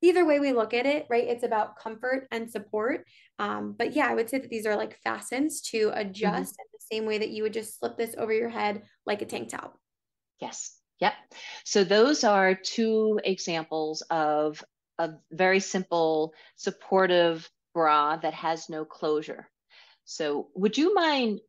either 0.00 0.24
way 0.24 0.40
we 0.40 0.52
look 0.52 0.72
at 0.72 0.86
it, 0.86 1.06
right, 1.10 1.28
it's 1.28 1.44
about 1.44 1.78
comfort 1.78 2.26
and 2.30 2.50
support. 2.50 3.06
Um, 3.38 3.74
but 3.78 3.94
yeah, 3.94 4.08
I 4.08 4.14
would 4.14 4.30
say 4.30 4.38
that 4.38 4.48
these 4.48 4.64
are 4.64 4.74
like 4.74 4.98
fastens 5.04 5.60
to 5.72 5.92
adjust 5.94 6.54
mm-hmm. 6.54 6.62
in 6.62 6.72
the 6.72 6.96
same 6.96 7.04
way 7.04 7.18
that 7.18 7.30
you 7.30 7.42
would 7.42 7.52
just 7.52 7.78
slip 7.78 7.98
this 7.98 8.14
over 8.16 8.32
your 8.32 8.48
head 8.48 8.84
like 9.04 9.20
a 9.20 9.26
tank 9.26 9.50
top. 9.50 9.76
Yes. 10.40 10.78
Yep. 11.00 11.12
So 11.64 11.84
those 11.84 12.24
are 12.24 12.54
two 12.54 13.20
examples 13.22 14.00
of 14.08 14.64
a 14.98 15.10
very 15.30 15.60
simple 15.60 16.32
supportive 16.56 17.50
bra 17.74 18.16
that 18.16 18.32
has 18.32 18.70
no 18.70 18.86
closure. 18.86 19.50
So 20.04 20.48
would 20.54 20.76
you 20.76 20.94
mind 20.94 21.40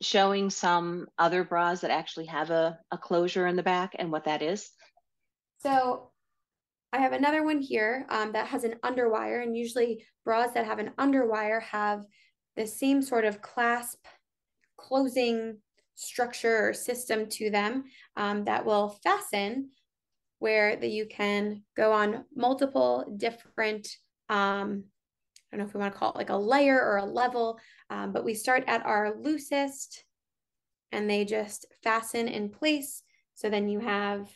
showing 0.00 0.50
some 0.50 1.06
other 1.18 1.44
bras 1.44 1.80
that 1.80 1.90
actually 1.90 2.26
have 2.26 2.50
a, 2.50 2.78
a 2.90 2.98
closure 2.98 3.46
in 3.46 3.56
the 3.56 3.62
back 3.62 3.94
and 3.98 4.10
what 4.10 4.24
that 4.24 4.42
is? 4.42 4.70
So 5.60 6.10
I 6.92 6.98
have 6.98 7.12
another 7.12 7.44
one 7.44 7.60
here 7.60 8.06
um, 8.08 8.32
that 8.32 8.46
has 8.46 8.64
an 8.64 8.76
underwire, 8.82 9.42
and 9.42 9.56
usually 9.56 10.04
bras 10.24 10.52
that 10.54 10.64
have 10.64 10.78
an 10.78 10.92
underwire 10.98 11.62
have 11.62 12.04
the 12.56 12.66
same 12.66 13.02
sort 13.02 13.24
of 13.24 13.42
clasp 13.42 13.98
closing 14.78 15.58
structure 15.96 16.68
or 16.68 16.72
system 16.72 17.28
to 17.28 17.50
them 17.50 17.84
um, 18.16 18.44
that 18.44 18.64
will 18.64 18.98
fasten 19.02 19.70
where 20.38 20.76
that 20.76 20.90
you 20.90 21.06
can 21.06 21.62
go 21.76 21.92
on 21.92 22.24
multiple 22.34 23.04
different 23.16 23.88
um, 24.28 24.84
I 25.50 25.56
don't 25.56 25.64
know 25.64 25.68
if 25.68 25.74
we 25.74 25.80
want 25.80 25.92
to 25.92 25.98
call 25.98 26.10
it 26.10 26.16
like 26.16 26.30
a 26.30 26.36
layer 26.36 26.80
or 26.80 26.98
a 26.98 27.04
level, 27.04 27.58
um, 27.90 28.12
but 28.12 28.24
we 28.24 28.34
start 28.34 28.64
at 28.66 28.84
our 28.84 29.14
loosest 29.18 30.04
and 30.92 31.08
they 31.08 31.24
just 31.24 31.66
fasten 31.82 32.28
in 32.28 32.50
place. 32.50 33.02
So 33.34 33.48
then 33.48 33.68
you 33.68 33.80
have 33.80 34.28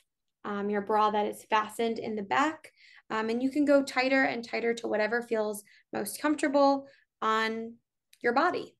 um, 0.44 0.70
your 0.70 0.80
bra 0.80 1.10
that 1.10 1.26
is 1.26 1.44
fastened 1.44 1.98
in 1.98 2.16
the 2.16 2.22
back. 2.22 2.72
Um, 3.10 3.28
and 3.28 3.42
you 3.42 3.50
can 3.50 3.64
go 3.64 3.82
tighter 3.82 4.24
and 4.24 4.42
tighter 4.42 4.72
to 4.74 4.88
whatever 4.88 5.22
feels 5.22 5.64
most 5.92 6.20
comfortable 6.20 6.86
on 7.20 7.74
your 8.22 8.32
body. 8.32 8.74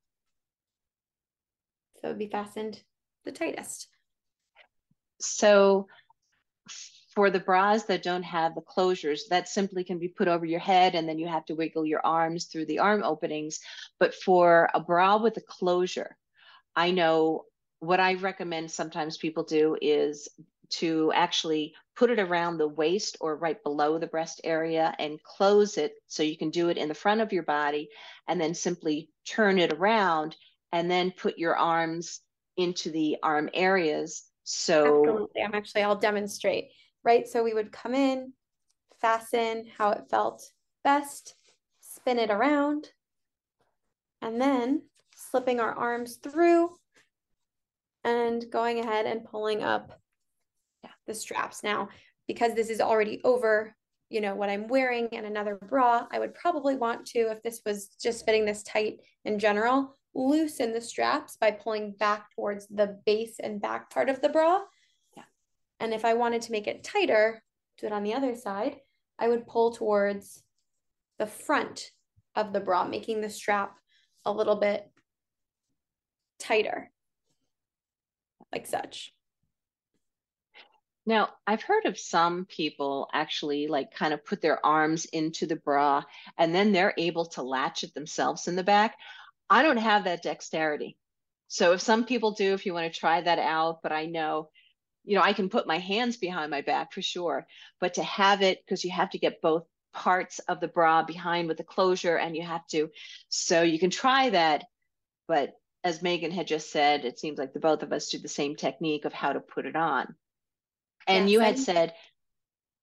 So 1.97 2.09
it 2.09 2.11
would 2.13 2.19
be 2.19 2.31
fastened 2.31 2.83
the 3.25 3.33
tightest. 3.33 3.89
So 5.21 5.87
for 7.15 7.31
the 7.31 7.41
bras 7.41 7.85
that 7.85 8.03
don't 8.03 8.23
have 8.23 8.55
the 8.55 8.63
closures, 8.63 9.21
that 9.31 9.49
simply 9.49 9.85
can 9.85 9.99
be 9.99 10.09
put 10.09 10.29
over 10.29 10.47
your 10.47 10.61
head 10.61 10.95
and 10.95 11.09
then 11.09 11.19
you 11.19 11.29
have 11.29 11.45
to 11.47 11.55
wiggle 11.55 11.85
your 11.85 12.05
arms 12.05 12.47
through 12.47 12.67
the 12.67 12.79
arm 12.79 13.03
openings. 13.03 13.61
But 13.99 14.15
for 14.15 14.69
a 14.75 14.81
bra 14.81 15.19
with 15.19 15.37
a 15.37 15.43
closure, 15.43 16.17
I 16.75 16.91
know 16.91 17.45
what 17.81 18.01
I 18.01 18.15
recommend 18.15 18.71
sometimes 18.71 19.17
people 19.17 19.43
do 19.43 19.77
is 19.83 20.29
to 20.71 21.13
actually 21.15 21.75
put 21.97 22.11
it 22.11 22.19
around 22.19 22.57
the 22.57 22.69
waist 22.69 23.19
or 23.21 23.37
right 23.37 23.63
below 23.63 23.99
the 23.99 24.07
breast 24.07 24.41
area 24.45 24.95
and 24.99 25.23
close 25.23 25.77
it 25.77 25.95
so 26.07 26.23
you 26.23 26.39
can 26.39 26.49
do 26.49 26.71
it 26.71 26.79
in 26.79 26.89
the 26.89 26.95
front 26.95 27.21
of 27.21 27.33
your 27.33 27.43
body 27.43 27.91
and 28.29 28.41
then 28.41 28.55
simply 28.55 29.11
turn 29.27 29.59
it 29.59 29.73
around 29.73 30.35
and 30.73 30.91
then 30.91 31.11
put 31.11 31.37
your 31.37 31.57
arms 31.57 32.21
into 32.57 32.91
the 32.91 33.19
arm 33.23 33.51
areas 33.53 34.25
so 34.45 35.03
Absolutely. 35.03 35.43
I'm 35.43 35.55
actually 35.55 35.83
I'll 35.83 35.97
demonstrate 35.97 36.71
right? 37.05 37.27
So 37.27 37.43
we 37.43 37.55
would 37.55 37.73
come 37.73 37.95
in, 37.95 38.33
fasten 39.01 39.67
how 39.77 39.91
it 39.91 40.05
felt 40.11 40.51
best, 40.85 41.35
spin 41.81 42.19
it 42.19 42.31
around, 42.31 42.89
and 44.21 44.41
then 44.41 44.83
slipping 45.15 45.61
our 45.61 45.73
arms 45.73 46.17
through 46.17 46.71
and 48.05 48.45
going 48.51 48.81
ahead 48.81 49.07
and 49.07 49.25
pulling 49.25 49.63
up 49.63 49.99
the 51.07 51.15
straps. 51.15 51.63
Now, 51.63 51.89
because 52.29 52.55
this 52.55 52.71
is 52.71 52.81
already 52.81 53.21
over, 53.25 53.75
you 54.09 54.21
know, 54.21 54.35
what 54.35 54.51
I'm 54.51 54.69
wearing 54.69 55.09
and 55.13 55.27
another 55.27 55.57
bra, 55.57 56.07
I 56.11 56.19
would 56.19 56.35
probably 56.35 56.77
want 56.77 57.07
to, 57.07 57.31
if 57.31 57.43
this 57.43 57.63
was 57.67 57.89
just 58.01 58.25
fitting 58.25 58.45
this 58.45 58.63
tight 58.63 59.01
in 59.25 59.39
general, 59.39 59.97
loosen 60.15 60.73
the 60.73 60.81
straps 60.81 61.37
by 61.41 61.51
pulling 61.51 61.93
back 61.93 62.27
towards 62.35 62.67
the 62.69 62.99
base 63.07 63.37
and 63.43 63.61
back 63.61 63.91
part 63.91 64.09
of 64.09 64.21
the 64.21 64.29
bra 64.29 64.61
and 65.83 65.93
if 65.93 66.05
I 66.05 66.15
wanted 66.15 66.43
to 66.43 66.53
make 66.53 66.69
it 66.69 66.85
tighter, 66.85 67.43
do 67.79 67.87
it 67.87 67.93
on 67.93 68.05
the 68.05 68.15
other 68.15 68.37
side, 68.37 68.77
I 69.19 69.27
would 69.27 69.49
pull 69.49 69.73
towards 69.73 70.41
the 71.19 71.27
front 71.27 71.91
of 72.37 72.53
the 72.53 72.61
bra, 72.61 72.85
making 72.87 73.21
the 73.21 73.29
strap 73.29 73.77
a 74.25 74.33
little 74.33 74.55
bit 74.55 74.89
tighter, 76.39 76.89
like 78.53 78.69
such. 78.69 79.13
Now, 81.05 81.31
I've 81.49 81.65
heard 81.65 81.87
of 81.87 81.99
some 81.99 82.45
people 82.45 83.09
actually 83.13 83.67
like 83.67 83.93
kind 83.93 84.15
of 84.15 84.25
put 84.25 84.41
their 84.41 84.65
arms 84.65 85.07
into 85.07 85.47
the 85.47 85.57
bra 85.57 86.05
and 86.39 86.55
then 86.55 86.71
they're 86.71 86.95
able 86.97 87.27
to 87.31 87.43
latch 87.43 87.83
it 87.83 87.93
themselves 87.93 88.47
in 88.47 88.55
the 88.55 88.63
back. 88.63 88.97
I 89.51 89.65
don't 89.65 89.79
have 89.79 90.05
that 90.05 90.23
dexterity. 90.23 90.97
So 91.49 91.73
if 91.73 91.81
some 91.81 92.05
people 92.05 92.31
do, 92.31 92.55
if 92.55 92.67
you 92.67 92.73
want 92.73 92.93
to 92.93 93.01
try 93.01 93.21
that 93.21 93.41
out, 93.41 93.81
but 93.83 93.91
I 93.91 94.07
know 94.07 94.51
you 95.05 95.17
know, 95.17 95.23
I 95.23 95.33
can 95.33 95.49
put 95.49 95.67
my 95.67 95.79
hands 95.79 96.17
behind 96.17 96.51
my 96.51 96.61
back 96.61 96.93
for 96.93 97.03
sure, 97.03 97.47
but 97.81 97.95
to 97.95 98.03
have 98.03 98.43
it, 98.43 98.63
because 98.65 98.85
you 98.85 98.91
have 98.91 99.11
to 99.11 99.19
get 99.19 99.43
both 99.43 99.65
parts 99.93 100.39
of 100.41 100.61
the 100.61 100.69
bra 100.69 101.03
behind 101.03 101.49
with 101.49 101.57
the 101.57 101.65
closure 101.65 102.17
and 102.17 102.37
you 102.37 102.43
have 102.43 102.67
to, 102.69 102.91
so 103.29 103.63
you 103.63 103.79
can 103.79 103.91
try 103.91 104.31
that. 104.31 104.65
But 105.29 105.55
as 105.85 106.03
Megan 106.03 106.31
had 106.31 106.47
just 106.47 106.71
said, 106.71 107.05
it 107.05 107.19
seems 107.19 107.39
like 107.39 107.53
the 107.53 107.61
both 107.61 107.83
of 107.83 107.93
us 107.93 108.09
do 108.09 108.19
the 108.19 108.29
same 108.29 108.57
technique 108.57 109.05
of 109.05 109.13
how 109.13 109.33
to 109.33 109.41
put 109.41 109.67
it 109.67 109.77
on. 109.77 110.15
And 111.07 111.29
yes, 111.29 111.33
you 111.33 111.41
had 111.41 111.59
said, 111.59 111.95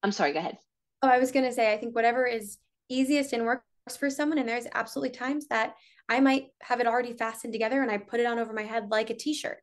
I'm 0.03 0.11
sorry, 0.11 0.33
go 0.33 0.39
ahead. 0.39 0.57
Oh, 1.01 1.07
I 1.07 1.19
was 1.19 1.31
going 1.31 1.45
to 1.45 1.53
say, 1.53 1.71
I 1.73 1.77
think 1.77 1.95
whatever 1.95 2.25
is 2.25 2.57
easiest 2.89 3.31
and 3.33 3.45
works 3.45 3.63
for 3.97 4.09
someone, 4.09 4.37
and 4.37 4.47
there's 4.47 4.67
absolutely 4.73 5.17
times 5.17 5.47
that 5.47 5.75
I 6.09 6.19
might 6.19 6.47
have 6.61 6.79
it 6.79 6.87
already 6.87 7.13
fastened 7.13 7.53
together 7.53 7.81
and 7.81 7.89
I 7.89 7.97
put 7.97 8.19
it 8.19 8.25
on 8.25 8.39
over 8.39 8.51
my 8.51 8.63
head 8.63 8.89
like 8.89 9.09
a 9.09 9.15
t 9.15 9.33
shirt. 9.33 9.59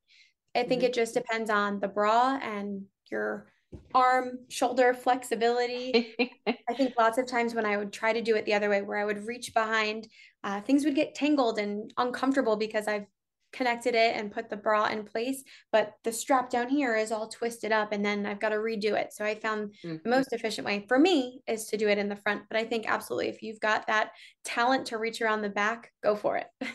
I 0.56 0.64
think 0.64 0.80
mm-hmm. 0.80 0.86
it 0.86 0.94
just 0.94 1.14
depends 1.14 1.50
on 1.50 1.80
the 1.80 1.88
bra 1.88 2.38
and 2.42 2.84
your 3.10 3.46
arm 3.94 4.38
shoulder 4.48 4.94
flexibility. 4.94 6.14
I 6.46 6.75
think 6.75 6.94
lots 6.98 7.18
of 7.18 7.26
times 7.26 7.54
when 7.54 7.66
I 7.66 7.76
would 7.76 7.92
try 7.92 8.12
to 8.12 8.22
do 8.22 8.36
it 8.36 8.44
the 8.44 8.54
other 8.54 8.70
way, 8.70 8.82
where 8.82 8.98
I 8.98 9.04
would 9.04 9.26
reach 9.26 9.52
behind, 9.54 10.08
uh, 10.44 10.60
things 10.60 10.84
would 10.84 10.94
get 10.94 11.14
tangled 11.14 11.58
and 11.58 11.92
uncomfortable 11.96 12.56
because 12.56 12.88
I've 12.88 13.06
connected 13.52 13.94
it 13.94 14.16
and 14.16 14.30
put 14.30 14.50
the 14.50 14.56
bra 14.56 14.86
in 14.86 15.04
place, 15.04 15.42
but 15.72 15.94
the 16.04 16.12
strap 16.12 16.50
down 16.50 16.68
here 16.68 16.96
is 16.96 17.10
all 17.10 17.28
twisted 17.28 17.72
up 17.72 17.92
and 17.92 18.04
then 18.04 18.26
I've 18.26 18.40
got 18.40 18.50
to 18.50 18.56
redo 18.56 18.92
it. 18.92 19.12
So 19.12 19.25
I 19.25 19.34
found 19.34 19.75
mm-hmm. 19.84 19.96
the 20.04 20.10
most 20.10 20.32
efficient 20.32 20.66
way 20.66 20.84
for 20.86 20.98
me 20.98 21.42
is 21.46 21.66
to 21.66 21.76
do 21.76 21.88
it 21.88 21.98
in 21.98 22.08
the 22.08 22.16
front. 22.16 22.42
But 22.48 22.58
I 22.58 22.64
think 22.64 22.88
absolutely, 22.88 23.28
if 23.28 23.42
you've 23.42 23.60
got 23.60 23.86
that 23.86 24.10
talent 24.44 24.86
to 24.86 24.98
reach 24.98 25.22
around 25.22 25.42
the 25.42 25.48
back, 25.48 25.92
go 26.02 26.14
for 26.16 26.36
it. 26.36 26.48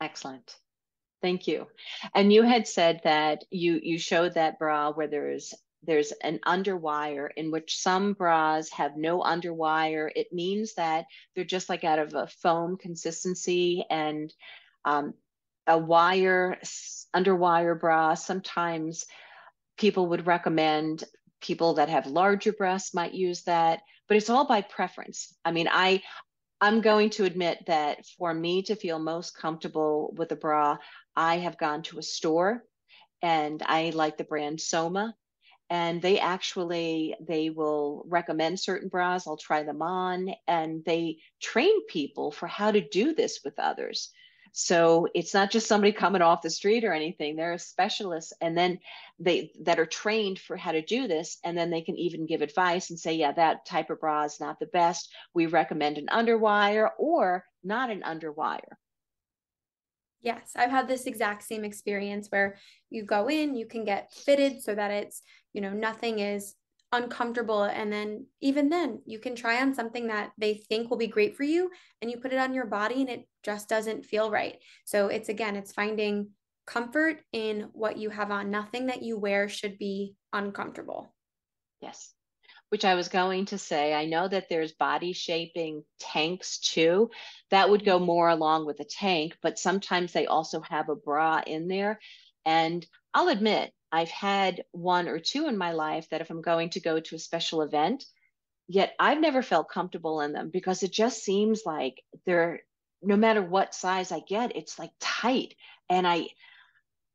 Excellent. 0.00 0.56
Thank 1.22 1.46
you. 1.46 1.66
And 2.14 2.32
you 2.32 2.42
had 2.42 2.68
said 2.68 3.00
that 3.04 3.44
you 3.50 3.80
you 3.82 3.98
showed 3.98 4.34
that 4.34 4.58
bra 4.58 4.92
where 4.92 5.08
there's 5.08 5.54
there's 5.86 6.12
an 6.22 6.40
underwire 6.46 7.28
in 7.36 7.50
which 7.50 7.78
some 7.78 8.12
bras 8.14 8.70
have 8.70 8.96
no 8.96 9.20
underwire. 9.20 10.10
It 10.14 10.32
means 10.32 10.74
that 10.74 11.06
they're 11.34 11.44
just 11.44 11.68
like 11.68 11.84
out 11.84 11.98
of 11.98 12.14
a 12.14 12.26
foam 12.26 12.76
consistency 12.76 13.84
and 13.90 14.32
um, 14.84 15.14
a 15.66 15.78
wire 15.78 16.58
underwire 17.14 17.78
bra. 17.78 18.14
Sometimes 18.14 19.04
people 19.76 20.08
would 20.08 20.26
recommend 20.26 21.04
people 21.40 21.74
that 21.74 21.88
have 21.88 22.06
larger 22.06 22.52
breasts 22.52 22.94
might 22.94 23.14
use 23.14 23.42
that, 23.42 23.80
but 24.08 24.16
it's 24.16 24.30
all 24.30 24.46
by 24.46 24.62
preference. 24.62 25.34
I 25.44 25.52
mean, 25.52 25.68
I 25.70 26.02
I'm 26.60 26.80
going 26.80 27.10
to 27.10 27.24
admit 27.24 27.64
that 27.66 28.06
for 28.18 28.32
me 28.32 28.62
to 28.62 28.76
feel 28.76 28.98
most 28.98 29.36
comfortable 29.36 30.14
with 30.16 30.32
a 30.32 30.36
bra, 30.36 30.78
I 31.16 31.38
have 31.38 31.58
gone 31.58 31.82
to 31.84 31.98
a 31.98 32.02
store 32.02 32.64
and 33.22 33.62
I 33.64 33.90
like 33.90 34.18
the 34.18 34.24
brand 34.24 34.60
Soma 34.60 35.14
and 35.70 36.02
they 36.02 36.20
actually 36.20 37.14
they 37.20 37.50
will 37.50 38.04
recommend 38.06 38.60
certain 38.60 38.88
bras. 38.88 39.26
I'll 39.26 39.36
try 39.36 39.62
them 39.62 39.82
on 39.82 40.34
and 40.46 40.84
they 40.84 41.18
train 41.40 41.86
people 41.86 42.30
for 42.32 42.46
how 42.46 42.70
to 42.70 42.80
do 42.80 43.14
this 43.14 43.40
with 43.44 43.58
others. 43.58 44.10
So 44.52 45.08
it's 45.14 45.34
not 45.34 45.50
just 45.50 45.66
somebody 45.66 45.92
coming 45.92 46.22
off 46.22 46.42
the 46.42 46.50
street 46.50 46.84
or 46.84 46.92
anything. 46.92 47.34
They're 47.34 47.58
specialists 47.58 48.32
and 48.40 48.56
then 48.56 48.78
they 49.18 49.52
that 49.62 49.80
are 49.80 49.86
trained 49.86 50.38
for 50.38 50.56
how 50.56 50.72
to 50.72 50.82
do 50.82 51.08
this 51.08 51.38
and 51.44 51.56
then 51.58 51.70
they 51.70 51.80
can 51.80 51.96
even 51.96 52.26
give 52.26 52.42
advice 52.42 52.90
and 52.90 52.98
say 52.98 53.14
yeah 53.14 53.32
that 53.32 53.66
type 53.66 53.90
of 53.90 54.00
bra 54.00 54.24
is 54.24 54.38
not 54.40 54.60
the 54.60 54.66
best. 54.66 55.12
We 55.32 55.46
recommend 55.46 55.98
an 55.98 56.06
underwire 56.06 56.90
or 56.98 57.44
not 57.64 57.90
an 57.90 58.02
underwire 58.02 58.76
Yes, 60.24 60.52
I've 60.56 60.70
had 60.70 60.88
this 60.88 61.04
exact 61.04 61.42
same 61.42 61.64
experience 61.64 62.28
where 62.30 62.56
you 62.88 63.04
go 63.04 63.28
in, 63.28 63.54
you 63.54 63.66
can 63.66 63.84
get 63.84 64.10
fitted 64.10 64.62
so 64.62 64.74
that 64.74 64.90
it's, 64.90 65.20
you 65.52 65.60
know, 65.60 65.74
nothing 65.74 66.18
is 66.18 66.54
uncomfortable. 66.92 67.64
And 67.64 67.92
then 67.92 68.26
even 68.40 68.70
then, 68.70 69.02
you 69.04 69.18
can 69.18 69.36
try 69.36 69.60
on 69.60 69.74
something 69.74 70.06
that 70.06 70.32
they 70.38 70.54
think 70.54 70.88
will 70.88 70.96
be 70.96 71.08
great 71.08 71.36
for 71.36 71.42
you 71.42 71.70
and 72.00 72.10
you 72.10 72.16
put 72.16 72.32
it 72.32 72.38
on 72.38 72.54
your 72.54 72.64
body 72.64 73.02
and 73.02 73.10
it 73.10 73.28
just 73.42 73.68
doesn't 73.68 74.06
feel 74.06 74.30
right. 74.30 74.56
So 74.86 75.08
it's 75.08 75.28
again, 75.28 75.56
it's 75.56 75.72
finding 75.72 76.30
comfort 76.66 77.20
in 77.34 77.68
what 77.74 77.98
you 77.98 78.08
have 78.08 78.30
on. 78.30 78.50
Nothing 78.50 78.86
that 78.86 79.02
you 79.02 79.18
wear 79.18 79.50
should 79.50 79.76
be 79.76 80.14
uncomfortable. 80.32 81.12
Yes. 81.82 82.14
Which 82.74 82.84
I 82.84 82.96
was 82.96 83.06
going 83.06 83.44
to 83.46 83.56
say, 83.56 83.94
I 83.94 84.04
know 84.06 84.26
that 84.26 84.48
there's 84.48 84.72
body 84.72 85.12
shaping 85.12 85.84
tanks 86.00 86.58
too. 86.58 87.08
That 87.50 87.70
would 87.70 87.84
go 87.84 88.00
more 88.00 88.28
along 88.28 88.66
with 88.66 88.80
a 88.80 88.84
tank, 88.84 89.38
but 89.40 89.60
sometimes 89.60 90.12
they 90.12 90.26
also 90.26 90.60
have 90.62 90.88
a 90.88 90.96
bra 90.96 91.40
in 91.46 91.68
there. 91.68 92.00
And 92.44 92.84
I'll 93.14 93.28
admit, 93.28 93.72
I've 93.92 94.10
had 94.10 94.64
one 94.72 95.06
or 95.06 95.20
two 95.20 95.46
in 95.46 95.56
my 95.56 95.70
life 95.70 96.10
that 96.10 96.20
if 96.20 96.30
I'm 96.30 96.42
going 96.42 96.70
to 96.70 96.80
go 96.80 96.98
to 96.98 97.14
a 97.14 97.18
special 97.20 97.62
event, 97.62 98.06
yet 98.66 98.96
I've 98.98 99.20
never 99.20 99.40
felt 99.40 99.70
comfortable 99.70 100.20
in 100.20 100.32
them 100.32 100.50
because 100.52 100.82
it 100.82 100.90
just 100.90 101.22
seems 101.22 101.62
like 101.64 102.02
they're 102.26 102.62
no 103.00 103.16
matter 103.16 103.40
what 103.40 103.72
size 103.72 104.10
I 104.10 104.18
get, 104.18 104.56
it's 104.56 104.80
like 104.80 104.90
tight. 104.98 105.54
And 105.88 106.08
I 106.08 106.26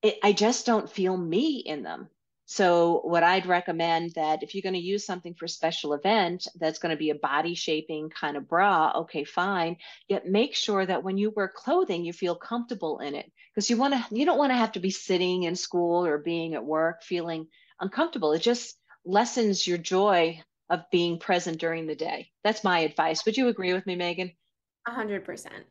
it, 0.02 0.20
I 0.24 0.32
just 0.32 0.66
don't 0.66 0.90
feel 0.90 1.18
me 1.18 1.58
in 1.58 1.84
them. 1.84 2.08
So 2.52 3.02
what 3.04 3.22
I'd 3.22 3.46
recommend 3.46 4.14
that 4.16 4.42
if 4.42 4.56
you're 4.56 4.64
going 4.64 4.74
to 4.74 4.80
use 4.80 5.06
something 5.06 5.36
for 5.36 5.46
a 5.46 5.50
special 5.50 5.94
event 5.94 6.48
that's 6.60 6.80
going 6.80 6.90
to 6.90 6.98
be 6.98 7.12
a 7.12 7.16
body 7.16 7.54
shaping 7.54 8.10
kind 8.10 8.36
of 8.36 8.48
bra, 8.48 8.92
okay, 9.02 9.24
fine. 9.24 9.78
Yet 10.08 10.26
make 10.26 10.56
sure 10.56 10.84
that 10.84 11.04
when 11.04 11.20
you 11.20 11.30
wear 11.30 11.48
clothing, 11.48 12.04
you 12.04 12.12
feel 12.12 12.34
comfortable 12.34 13.02
in 13.02 13.14
it 13.14 13.32
because 13.54 13.70
you 13.70 13.78
want 13.78 13.94
to 13.94 14.16
you 14.16 14.26
don't 14.26 14.40
want 14.40 14.50
to 14.50 14.58
have 14.58 14.72
to 14.72 14.80
be 14.80 14.90
sitting 14.90 15.44
in 15.44 15.56
school 15.56 16.04
or 16.04 16.18
being 16.18 16.56
at 16.56 16.66
work 16.66 17.04
feeling 17.04 17.46
uncomfortable. 17.80 18.32
It 18.32 18.42
just 18.42 18.76
lessens 19.06 19.68
your 19.68 19.78
joy 19.78 20.42
of 20.72 20.90
being 20.92 21.20
present 21.20 21.60
during 21.60 21.86
the 21.86 21.94
day. 21.94 22.32
That's 22.44 22.64
my 22.64 22.80
advice. 22.80 23.24
Would 23.28 23.38
you 23.38 23.50
agree 23.50 23.74
with 23.74 23.86
me, 23.86 23.96
Megan? 23.96 24.32
A 24.88 24.92
hundred 24.92 25.24
percent. 25.24 25.66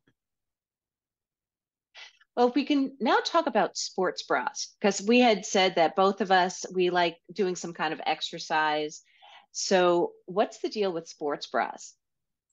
Well, 2.38 2.52
we 2.54 2.64
can 2.64 2.92
now 3.00 3.18
talk 3.25 3.49
about 3.49 3.76
sports 3.76 4.23
bras 4.23 4.76
because 4.80 5.02
we 5.02 5.18
had 5.18 5.45
said 5.45 5.75
that 5.75 5.97
both 5.97 6.21
of 6.21 6.30
us 6.30 6.64
we 6.73 6.88
like 6.88 7.16
doing 7.33 7.57
some 7.57 7.75
kind 7.75 7.92
of 7.92 8.00
exercise. 8.07 9.02
So, 9.50 10.12
what's 10.26 10.61
the 10.61 10.68
deal 10.68 10.92
with 10.92 11.09
sports 11.09 11.49
bras? 11.49 11.97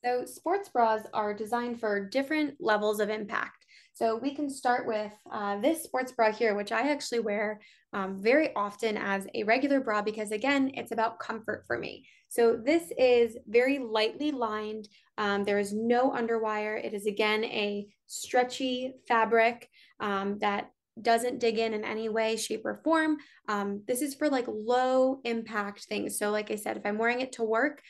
So, 0.03 0.25
sports 0.25 0.69
bras 0.69 1.03
are 1.13 1.35
designed 1.35 1.79
for 1.79 2.09
different 2.09 2.55
levels 2.59 2.99
of 2.99 3.11
impact. 3.11 3.63
So, 3.93 4.15
we 4.17 4.33
can 4.33 4.49
start 4.49 4.87
with 4.87 5.13
uh, 5.31 5.61
this 5.61 5.83
sports 5.83 6.11
bra 6.11 6.31
here, 6.31 6.55
which 6.55 6.71
I 6.71 6.89
actually 6.89 7.19
wear 7.19 7.61
um, 7.93 8.17
very 8.19 8.55
often 8.55 8.97
as 8.97 9.27
a 9.35 9.43
regular 9.43 9.81
bra 9.81 10.01
because, 10.01 10.31
again, 10.31 10.71
it's 10.73 10.93
about 10.93 11.19
comfort 11.19 11.63
for 11.67 11.77
me. 11.77 12.07
So, 12.35 12.59
this 12.61 12.91
is 12.97 13.37
very 13.47 13.79
lightly 13.79 14.31
lined. 14.31 14.89
Um, 15.17 15.45
there 15.45 15.57
is 15.57 15.71
no 15.71 16.11
underwire. 16.11 16.83
It 16.83 16.93
is, 16.93 17.05
again, 17.05 17.45
a 17.45 17.87
stretchy 18.07 18.95
fabric 19.07 19.69
um, 20.01 20.37
that 20.39 20.69
doesn't 21.01 21.39
dig 21.39 21.59
in 21.59 21.73
in 21.73 21.85
any 21.85 22.09
way, 22.09 22.35
shape, 22.35 22.65
or 22.65 22.81
form. 22.83 23.19
Um, 23.47 23.83
this 23.87 24.01
is 24.01 24.15
for 24.15 24.27
like 24.27 24.47
low 24.49 25.21
impact 25.23 25.85
things. 25.85 26.19
So, 26.19 26.29
like 26.29 26.51
I 26.51 26.55
said, 26.55 26.75
if 26.75 26.85
I'm 26.85 26.97
wearing 26.97 27.21
it 27.21 27.31
to 27.33 27.43
work, 27.45 27.81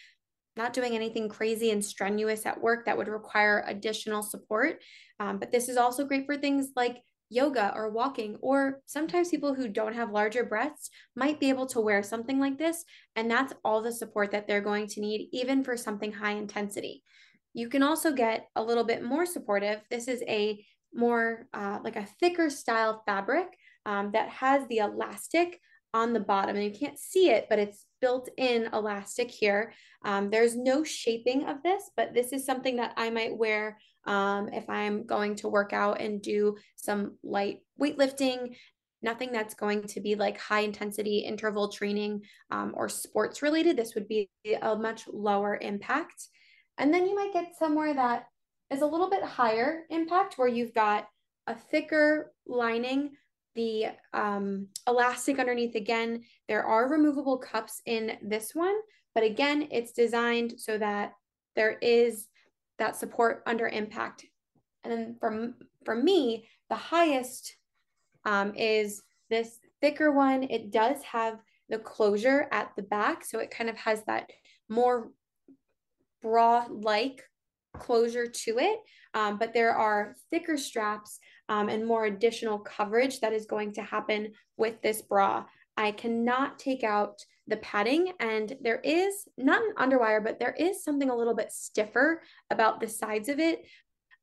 not 0.55 0.73
doing 0.73 0.93
anything 0.93 1.27
crazy 1.27 1.71
and 1.71 1.83
strenuous 1.83 2.45
at 2.45 2.61
work 2.61 2.85
that 2.85 2.99
would 2.99 3.07
require 3.07 3.65
additional 3.65 4.21
support. 4.21 4.79
Um, 5.19 5.39
but 5.39 5.51
this 5.51 5.69
is 5.69 5.77
also 5.77 6.05
great 6.05 6.27
for 6.27 6.37
things 6.37 6.69
like 6.75 6.97
yoga 7.29 7.73
or 7.75 7.89
walking, 7.89 8.37
or 8.41 8.81
sometimes 8.85 9.29
people 9.29 9.53
who 9.53 9.67
don't 9.67 9.95
have 9.95 10.11
larger 10.11 10.43
breasts 10.43 10.89
might 11.15 11.39
be 11.39 11.49
able 11.49 11.65
to 11.67 11.81
wear 11.81 12.03
something 12.03 12.39
like 12.39 12.57
this. 12.57 12.85
And 13.15 13.29
that's 13.29 13.53
all 13.63 13.81
the 13.81 13.91
support 13.91 14.31
that 14.31 14.47
they're 14.47 14.61
going 14.61 14.87
to 14.87 15.01
need, 15.01 15.29
even 15.31 15.63
for 15.63 15.75
something 15.75 16.11
high 16.11 16.33
intensity. 16.33 17.03
You 17.53 17.69
can 17.69 17.83
also 17.83 18.11
get 18.11 18.47
a 18.55 18.63
little 18.63 18.83
bit 18.83 19.03
more 19.03 19.25
supportive. 19.25 19.81
This 19.89 20.07
is 20.07 20.21
a 20.27 20.65
more 20.93 21.47
uh, 21.53 21.79
like 21.83 21.95
a 21.95 22.07
thicker 22.19 22.49
style 22.49 23.01
fabric 23.05 23.47
um, 23.85 24.11
that 24.13 24.29
has 24.29 24.67
the 24.67 24.79
elastic 24.79 25.59
on 25.93 26.11
the 26.11 26.19
bottom. 26.19 26.55
And 26.55 26.65
you 26.65 26.77
can't 26.77 26.99
see 26.99 27.29
it, 27.29 27.47
but 27.49 27.59
it's 27.59 27.85
built 28.01 28.29
in 28.37 28.69
elastic 28.73 29.31
here. 29.31 29.73
Um, 30.03 30.29
there's 30.29 30.55
no 30.55 30.83
shaping 30.83 31.45
of 31.45 31.63
this, 31.63 31.89
but 31.95 32.13
this 32.13 32.33
is 32.33 32.45
something 32.45 32.75
that 32.75 32.93
I 32.97 33.09
might 33.09 33.37
wear 33.37 33.77
um, 34.05 34.49
if 34.49 34.69
I'm 34.69 35.05
going 35.05 35.35
to 35.37 35.49
work 35.49 35.73
out 35.73 36.01
and 36.01 36.21
do 36.21 36.57
some 36.75 37.17
light 37.23 37.59
weightlifting. 37.79 38.55
Nothing 39.01 39.31
that's 39.31 39.53
going 39.53 39.83
to 39.83 39.99
be 39.99 40.15
like 40.15 40.39
high 40.39 40.61
intensity 40.61 41.19
interval 41.19 41.69
training 41.69 42.21
um, 42.49 42.73
or 42.75 42.89
sports 42.89 43.41
related. 43.41 43.77
This 43.77 43.93
would 43.93 44.07
be 44.07 44.29
a 44.61 44.75
much 44.75 45.07
lower 45.07 45.59
impact. 45.61 46.27
And 46.77 46.93
then 46.93 47.05
you 47.05 47.15
might 47.15 47.33
get 47.33 47.55
somewhere 47.57 47.93
that 47.93 48.25
is 48.71 48.81
a 48.81 48.85
little 48.85 49.09
bit 49.09 49.23
higher 49.23 49.83
impact 49.89 50.37
where 50.37 50.47
you've 50.47 50.73
got 50.73 51.07
a 51.47 51.55
thicker 51.55 52.33
lining, 52.47 53.11
the 53.53 53.87
um, 54.13 54.67
elastic 54.87 55.39
underneath 55.39 55.75
again. 55.75 56.23
There 56.47 56.63
are 56.63 56.89
removable 56.89 57.37
cups 57.37 57.81
in 57.85 58.17
this 58.21 58.55
one, 58.55 58.75
but 59.13 59.23
again, 59.23 59.67
it's 59.71 59.91
designed 59.91 60.55
so 60.57 60.77
that 60.77 61.13
there 61.55 61.77
is 61.81 62.27
that 62.79 62.95
support 62.95 63.43
under 63.45 63.67
impact. 63.67 64.25
And 64.83 64.91
then 64.91 65.15
from, 65.19 65.55
for 65.83 65.95
me, 65.95 66.47
the 66.69 66.75
highest 66.75 67.55
um, 68.25 68.53
is 68.55 69.01
this 69.29 69.59
thicker 69.81 70.11
one. 70.11 70.43
It 70.43 70.71
does 70.71 71.01
have 71.03 71.39
the 71.69 71.79
closure 71.79 72.47
at 72.51 72.71
the 72.75 72.83
back. 72.83 73.25
So 73.25 73.39
it 73.39 73.51
kind 73.51 73.69
of 73.69 73.77
has 73.77 74.03
that 74.05 74.29
more 74.69 75.09
bra 76.21 76.65
like 76.69 77.23
closure 77.75 78.27
to 78.27 78.57
it, 78.57 78.79
um, 79.13 79.37
but 79.37 79.53
there 79.53 79.75
are 79.75 80.15
thicker 80.31 80.57
straps 80.57 81.19
um, 81.49 81.69
and 81.69 81.85
more 81.85 82.05
additional 82.05 82.57
coverage 82.59 83.19
that 83.19 83.33
is 83.33 83.45
going 83.45 83.73
to 83.73 83.81
happen 83.81 84.31
with 84.57 84.81
this 84.81 85.01
bra. 85.01 85.45
I 85.77 85.91
cannot 85.91 86.57
take 86.57 86.83
out 86.83 87.19
the 87.47 87.57
padding 87.57 88.11
and 88.19 88.55
there 88.61 88.79
is 88.83 89.27
not 89.37 89.61
an 89.61 89.73
underwire, 89.77 90.23
but 90.23 90.39
there 90.39 90.55
is 90.57 90.83
something 90.83 91.09
a 91.09 91.15
little 91.15 91.35
bit 91.35 91.51
stiffer 91.51 92.21
about 92.49 92.79
the 92.79 92.87
sides 92.87 93.29
of 93.29 93.39
it 93.39 93.65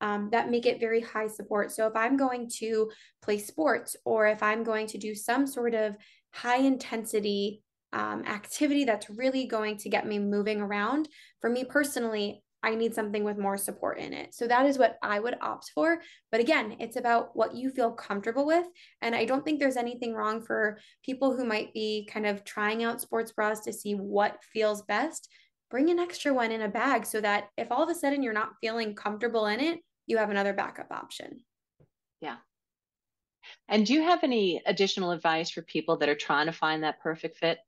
um, 0.00 0.28
that 0.32 0.50
make 0.50 0.66
it 0.66 0.80
very 0.80 1.00
high 1.00 1.28
support. 1.28 1.70
So 1.70 1.86
if 1.86 1.94
I'm 1.94 2.16
going 2.16 2.50
to 2.58 2.90
play 3.22 3.38
sports 3.38 3.96
or 4.04 4.26
if 4.26 4.42
I'm 4.42 4.64
going 4.64 4.88
to 4.88 4.98
do 4.98 5.14
some 5.14 5.46
sort 5.46 5.74
of 5.74 5.96
high 6.32 6.58
intensity 6.58 7.62
um, 7.92 8.24
activity 8.26 8.84
that's 8.84 9.10
really 9.10 9.46
going 9.46 9.76
to 9.78 9.88
get 9.88 10.06
me 10.06 10.18
moving 10.18 10.60
around. 10.60 11.08
For 11.40 11.50
me 11.50 11.64
personally, 11.64 12.42
I 12.62 12.74
need 12.74 12.94
something 12.94 13.24
with 13.24 13.38
more 13.38 13.56
support 13.56 13.98
in 13.98 14.12
it. 14.12 14.34
So 14.34 14.46
that 14.46 14.66
is 14.66 14.78
what 14.78 14.96
I 15.02 15.18
would 15.18 15.36
opt 15.40 15.70
for. 15.74 16.00
But 16.30 16.40
again, 16.40 16.76
it's 16.78 16.96
about 16.96 17.34
what 17.34 17.54
you 17.54 17.70
feel 17.70 17.92
comfortable 17.92 18.46
with. 18.46 18.66
And 19.00 19.14
I 19.14 19.24
don't 19.24 19.44
think 19.44 19.58
there's 19.58 19.76
anything 19.76 20.14
wrong 20.14 20.42
for 20.42 20.78
people 21.04 21.36
who 21.36 21.44
might 21.44 21.72
be 21.74 22.08
kind 22.10 22.26
of 22.26 22.44
trying 22.44 22.84
out 22.84 23.00
sports 23.00 23.32
bras 23.32 23.60
to 23.60 23.72
see 23.72 23.94
what 23.94 24.42
feels 24.52 24.82
best. 24.82 25.28
Bring 25.70 25.90
an 25.90 25.98
extra 25.98 26.32
one 26.32 26.52
in 26.52 26.62
a 26.62 26.68
bag 26.68 27.06
so 27.06 27.20
that 27.20 27.48
if 27.56 27.72
all 27.72 27.82
of 27.82 27.88
a 27.88 27.94
sudden 27.94 28.22
you're 28.22 28.32
not 28.32 28.52
feeling 28.60 28.94
comfortable 28.94 29.46
in 29.46 29.58
it, 29.60 29.80
you 30.06 30.18
have 30.18 30.30
another 30.30 30.52
backup 30.52 30.92
option. 30.92 31.40
Yeah. 32.20 32.36
And 33.68 33.84
do 33.84 33.94
you 33.94 34.02
have 34.02 34.22
any 34.22 34.62
additional 34.66 35.10
advice 35.10 35.50
for 35.50 35.62
people 35.62 35.96
that 35.98 36.08
are 36.08 36.14
trying 36.14 36.46
to 36.46 36.52
find 36.52 36.84
that 36.84 37.00
perfect 37.00 37.38
fit? 37.38 37.58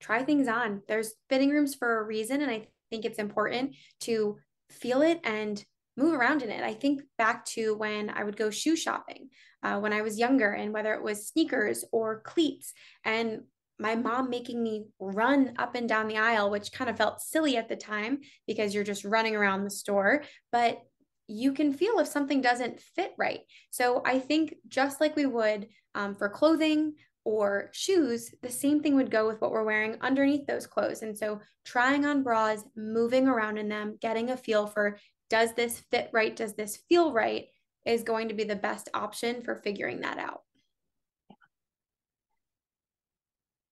try 0.00 0.22
things 0.22 0.48
on. 0.48 0.82
There's 0.88 1.14
fitting 1.28 1.50
rooms 1.50 1.74
for 1.74 2.00
a 2.00 2.04
reason. 2.04 2.40
And 2.40 2.50
I 2.50 2.68
think 2.90 3.04
it's 3.04 3.18
important 3.18 3.74
to 4.00 4.38
feel 4.70 5.02
it 5.02 5.20
and 5.24 5.64
move 5.96 6.14
around 6.14 6.42
in 6.42 6.50
it. 6.50 6.62
I 6.62 6.74
think 6.74 7.02
back 7.16 7.44
to 7.46 7.74
when 7.74 8.10
I 8.10 8.24
would 8.24 8.36
go 8.36 8.50
shoe 8.50 8.76
shopping 8.76 9.30
uh, 9.62 9.78
when 9.80 9.92
I 9.92 10.02
was 10.02 10.18
younger, 10.18 10.52
and 10.52 10.72
whether 10.72 10.94
it 10.94 11.02
was 11.02 11.26
sneakers 11.26 11.84
or 11.92 12.20
cleats, 12.20 12.72
and 13.04 13.42
my 13.80 13.94
mom 13.94 14.28
making 14.28 14.62
me 14.62 14.86
run 14.98 15.54
up 15.58 15.74
and 15.74 15.88
down 15.88 16.08
the 16.08 16.18
aisle, 16.18 16.50
which 16.50 16.72
kind 16.72 16.90
of 16.90 16.96
felt 16.96 17.20
silly 17.20 17.56
at 17.56 17.68
the 17.68 17.76
time 17.76 18.18
because 18.46 18.74
you're 18.74 18.84
just 18.84 19.04
running 19.04 19.36
around 19.36 19.64
the 19.64 19.70
store. 19.70 20.24
But 20.50 20.80
you 21.28 21.52
can 21.52 21.72
feel 21.72 21.98
if 21.98 22.08
something 22.08 22.40
doesn't 22.40 22.80
fit 22.80 23.12
right. 23.18 23.40
So 23.70 24.02
I 24.04 24.18
think 24.18 24.54
just 24.66 25.00
like 25.00 25.14
we 25.14 25.26
would 25.26 25.68
um, 25.94 26.14
for 26.14 26.28
clothing 26.28 26.94
or 27.28 27.68
shoes, 27.74 28.34
the 28.40 28.50
same 28.50 28.80
thing 28.80 28.96
would 28.96 29.10
go 29.10 29.26
with 29.26 29.38
what 29.42 29.50
we're 29.50 29.62
wearing 29.62 29.98
underneath 30.00 30.46
those 30.46 30.66
clothes. 30.66 31.02
And 31.02 31.16
so 31.16 31.42
trying 31.62 32.06
on 32.06 32.22
bras, 32.22 32.64
moving 32.74 33.28
around 33.28 33.58
in 33.58 33.68
them, 33.68 33.98
getting 34.00 34.30
a 34.30 34.36
feel 34.36 34.66
for 34.66 34.98
does 35.28 35.52
this 35.52 35.80
fit 35.90 36.08
right? 36.10 36.34
Does 36.34 36.54
this 36.54 36.78
feel 36.88 37.12
right? 37.12 37.48
Is 37.84 38.02
going 38.02 38.28
to 38.28 38.34
be 38.34 38.44
the 38.44 38.56
best 38.56 38.88
option 38.94 39.42
for 39.42 39.56
figuring 39.56 40.00
that 40.00 40.16
out. 40.16 40.40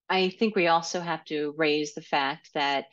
I 0.07 0.29
think 0.29 0.55
we 0.55 0.67
also 0.67 0.99
have 0.99 1.25
to 1.25 1.55
raise 1.57 1.95
the 1.95 2.01
fact 2.01 2.51
that 2.53 2.85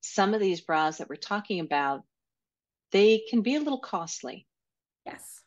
some 0.00 0.32
of 0.32 0.40
these 0.40 0.62
bras 0.62 0.96
that 0.98 1.10
we're 1.10 1.16
talking 1.16 1.60
about, 1.60 2.00
they 2.92 3.24
can 3.28 3.42
be 3.42 3.56
a 3.56 3.60
little 3.60 3.80
costly. 3.80 4.46
Yes. 5.04 5.42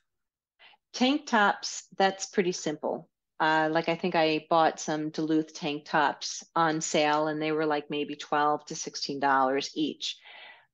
Tank 0.94 1.26
tops, 1.26 1.88
that's 1.98 2.28
pretty 2.28 2.52
simple. 2.52 3.10
Uh, 3.42 3.70
like 3.72 3.90
I 3.90 3.96
think 3.96 4.14
I 4.14 4.46
bought 4.52 4.80
some 4.80 5.10
Duluth 5.10 5.56
tank 5.56 5.86
tops 5.86 6.44
on 6.56 6.80
sale 6.80 7.28
and 7.28 7.42
they 7.42 7.52
were 7.52 7.66
like 7.66 7.90
maybe 7.90 8.16
12 8.16 8.66
to 8.68 8.76
$16 8.76 9.72
each. 9.74 10.18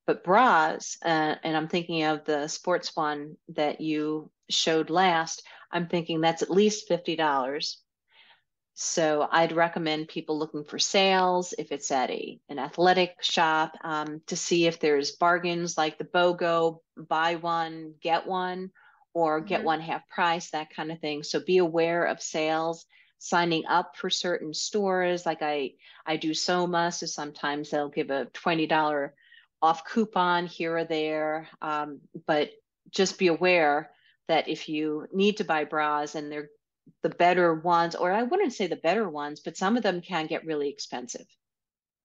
But 0.05 0.23
bras, 0.25 0.97
uh, 1.03 1.35
and 1.43 1.55
I'm 1.55 1.69
thinking 1.69 2.03
of 2.03 2.25
the 2.25 2.49
sports 2.49 2.93
one 2.93 3.37
that 3.55 3.79
you 3.79 4.29
showed 4.49 4.89
last, 4.89 5.43
I'm 5.71 5.87
thinking 5.87 6.19
that's 6.19 6.41
at 6.41 6.51
least 6.51 6.89
$50. 6.89 7.77
So 8.73 9.27
I'd 9.31 9.53
recommend 9.53 10.09
people 10.09 10.37
looking 10.37 10.65
for 10.65 10.77
sales 10.77 11.53
if 11.57 11.71
it's 11.71 11.89
at 11.89 12.11
a 12.11 12.39
an 12.49 12.59
athletic 12.59 13.15
shop 13.21 13.73
um, 13.83 14.21
to 14.27 14.35
see 14.35 14.67
if 14.67 14.79
there's 14.79 15.15
bargains 15.15 15.77
like 15.77 15.97
the 15.97 16.03
BOGO, 16.03 16.81
buy 16.95 17.35
one 17.35 17.95
get 18.01 18.27
one, 18.27 18.71
or 19.17 19.41
get 19.41 19.59
mm-hmm. 19.59 19.65
one 19.65 19.81
half 19.81 20.07
price, 20.09 20.51
that 20.51 20.69
kind 20.69 20.91
of 20.91 20.99
thing. 20.99 21.23
So 21.23 21.39
be 21.39 21.57
aware 21.57 22.05
of 22.05 22.21
sales. 22.21 22.85
Signing 23.19 23.65
up 23.65 23.97
for 23.97 24.11
certain 24.11 24.53
stores, 24.53 25.25
like 25.25 25.41
I 25.41 25.71
I 26.05 26.17
do 26.17 26.35
Soma, 26.35 26.91
so 26.91 27.07
sometimes 27.07 27.71
they'll 27.71 27.89
give 27.89 28.11
a 28.11 28.25
twenty 28.25 28.67
dollar 28.67 29.15
off 29.59 29.85
coupon 29.85 30.45
here 30.45 30.77
or 30.77 30.83
there. 30.83 31.47
Um, 31.59 32.01
but 32.27 32.51
just 32.91 33.17
be 33.17 33.25
aware 33.25 33.89
that 34.27 34.47
if 34.47 34.69
you 34.69 35.07
need 35.11 35.37
to 35.37 35.43
buy 35.43 35.63
bras 35.63 36.13
and 36.13 36.31
they're 36.31 36.49
the 37.01 37.09
better 37.09 37.55
ones, 37.55 37.95
or 37.95 38.11
I 38.11 38.21
wouldn't 38.21 38.53
say 38.53 38.67
the 38.67 38.75
better 38.75 39.09
ones, 39.09 39.39
but 39.39 39.57
some 39.57 39.77
of 39.77 39.81
them 39.81 40.01
can 40.01 40.27
get 40.27 40.45
really 40.45 40.69
expensive. 40.69 41.25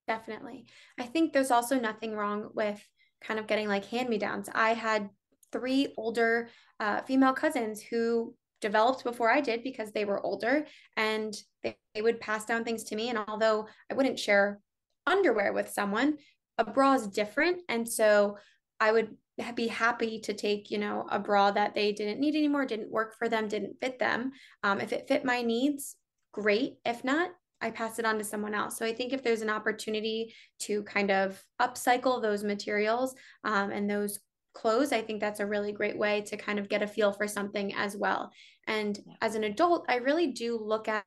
Definitely. 0.08 0.64
I 0.98 1.04
think 1.04 1.34
there's 1.34 1.50
also 1.50 1.78
nothing 1.78 2.16
wrong 2.16 2.48
with 2.54 2.80
kind 3.20 3.38
of 3.38 3.46
getting 3.46 3.68
like 3.68 3.84
hand 3.84 4.08
me 4.08 4.16
downs. 4.16 4.48
I 4.50 4.72
had 4.72 5.10
three 5.52 5.94
older 5.96 6.48
uh, 6.80 7.02
female 7.02 7.32
cousins 7.32 7.80
who 7.80 8.34
developed 8.60 9.04
before 9.04 9.30
I 9.30 9.40
did 9.40 9.62
because 9.62 9.92
they 9.92 10.04
were 10.04 10.24
older 10.24 10.66
and 10.96 11.34
they, 11.62 11.76
they 11.94 12.02
would 12.02 12.20
pass 12.20 12.44
down 12.44 12.64
things 12.64 12.84
to 12.84 12.96
me. 12.96 13.10
And 13.10 13.18
although 13.28 13.66
I 13.90 13.94
wouldn't 13.94 14.18
share 14.18 14.60
underwear 15.06 15.52
with 15.52 15.68
someone, 15.68 16.16
a 16.58 16.64
bra 16.64 16.94
is 16.94 17.06
different. 17.08 17.60
And 17.68 17.88
so 17.88 18.38
I 18.80 18.92
would 18.92 19.16
be 19.54 19.66
happy 19.66 20.20
to 20.20 20.34
take 20.34 20.70
you 20.70 20.78
know 20.78 21.06
a 21.10 21.18
bra 21.18 21.50
that 21.50 21.74
they 21.74 21.92
didn't 21.92 22.20
need 22.20 22.34
anymore 22.34 22.66
didn't 22.66 22.90
work 22.90 23.16
for 23.18 23.28
them 23.28 23.48
didn't 23.48 23.76
fit 23.80 23.98
them 23.98 24.30
um, 24.62 24.80
if 24.80 24.92
it 24.92 25.08
fit 25.08 25.24
my 25.24 25.42
needs 25.42 25.96
great 26.32 26.74
if 26.84 27.02
not 27.02 27.30
i 27.60 27.70
pass 27.70 27.98
it 27.98 28.04
on 28.04 28.18
to 28.18 28.24
someone 28.24 28.54
else 28.54 28.76
so 28.76 28.84
i 28.84 28.92
think 28.92 29.12
if 29.12 29.22
there's 29.22 29.40
an 29.40 29.50
opportunity 29.50 30.34
to 30.58 30.82
kind 30.84 31.10
of 31.10 31.42
upcycle 31.60 32.20
those 32.20 32.44
materials 32.44 33.14
um, 33.44 33.70
and 33.70 33.88
those 33.90 34.20
clothes 34.54 34.92
i 34.92 35.00
think 35.00 35.20
that's 35.20 35.40
a 35.40 35.46
really 35.46 35.72
great 35.72 35.96
way 35.96 36.20
to 36.20 36.36
kind 36.36 36.58
of 36.58 36.68
get 36.68 36.82
a 36.82 36.86
feel 36.86 37.12
for 37.12 37.26
something 37.26 37.74
as 37.74 37.96
well 37.96 38.30
and 38.66 39.00
as 39.20 39.34
an 39.34 39.44
adult 39.44 39.84
i 39.88 39.96
really 39.96 40.28
do 40.28 40.58
look 40.58 40.88
at 40.88 41.04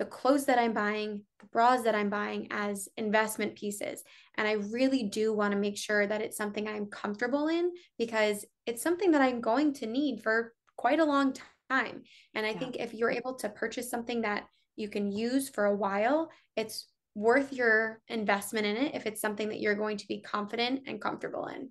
the 0.00 0.06
clothes 0.06 0.46
that 0.46 0.58
I'm 0.58 0.72
buying, 0.72 1.24
the 1.40 1.46
bras 1.52 1.82
that 1.82 1.94
I'm 1.94 2.08
buying 2.08 2.48
as 2.50 2.88
investment 2.96 3.54
pieces. 3.54 4.02
And 4.38 4.48
I 4.48 4.52
really 4.52 5.02
do 5.02 5.34
want 5.34 5.52
to 5.52 5.58
make 5.58 5.76
sure 5.76 6.06
that 6.06 6.22
it's 6.22 6.38
something 6.38 6.66
I'm 6.66 6.86
comfortable 6.86 7.48
in 7.48 7.70
because 7.98 8.46
it's 8.64 8.82
something 8.82 9.10
that 9.10 9.20
I'm 9.20 9.42
going 9.42 9.74
to 9.74 9.86
need 9.86 10.22
for 10.22 10.54
quite 10.78 11.00
a 11.00 11.04
long 11.04 11.34
time. 11.68 12.02
And 12.34 12.46
I 12.46 12.52
yeah. 12.52 12.58
think 12.58 12.76
if 12.76 12.94
you're 12.94 13.10
able 13.10 13.34
to 13.34 13.50
purchase 13.50 13.90
something 13.90 14.22
that 14.22 14.44
you 14.74 14.88
can 14.88 15.12
use 15.12 15.50
for 15.50 15.66
a 15.66 15.76
while, 15.76 16.30
it's 16.56 16.86
worth 17.14 17.52
your 17.52 18.00
investment 18.08 18.64
in 18.64 18.78
it 18.78 18.94
if 18.94 19.04
it's 19.04 19.20
something 19.20 19.50
that 19.50 19.60
you're 19.60 19.74
going 19.74 19.98
to 19.98 20.08
be 20.08 20.22
confident 20.22 20.80
and 20.86 20.98
comfortable 20.98 21.48
in. 21.48 21.68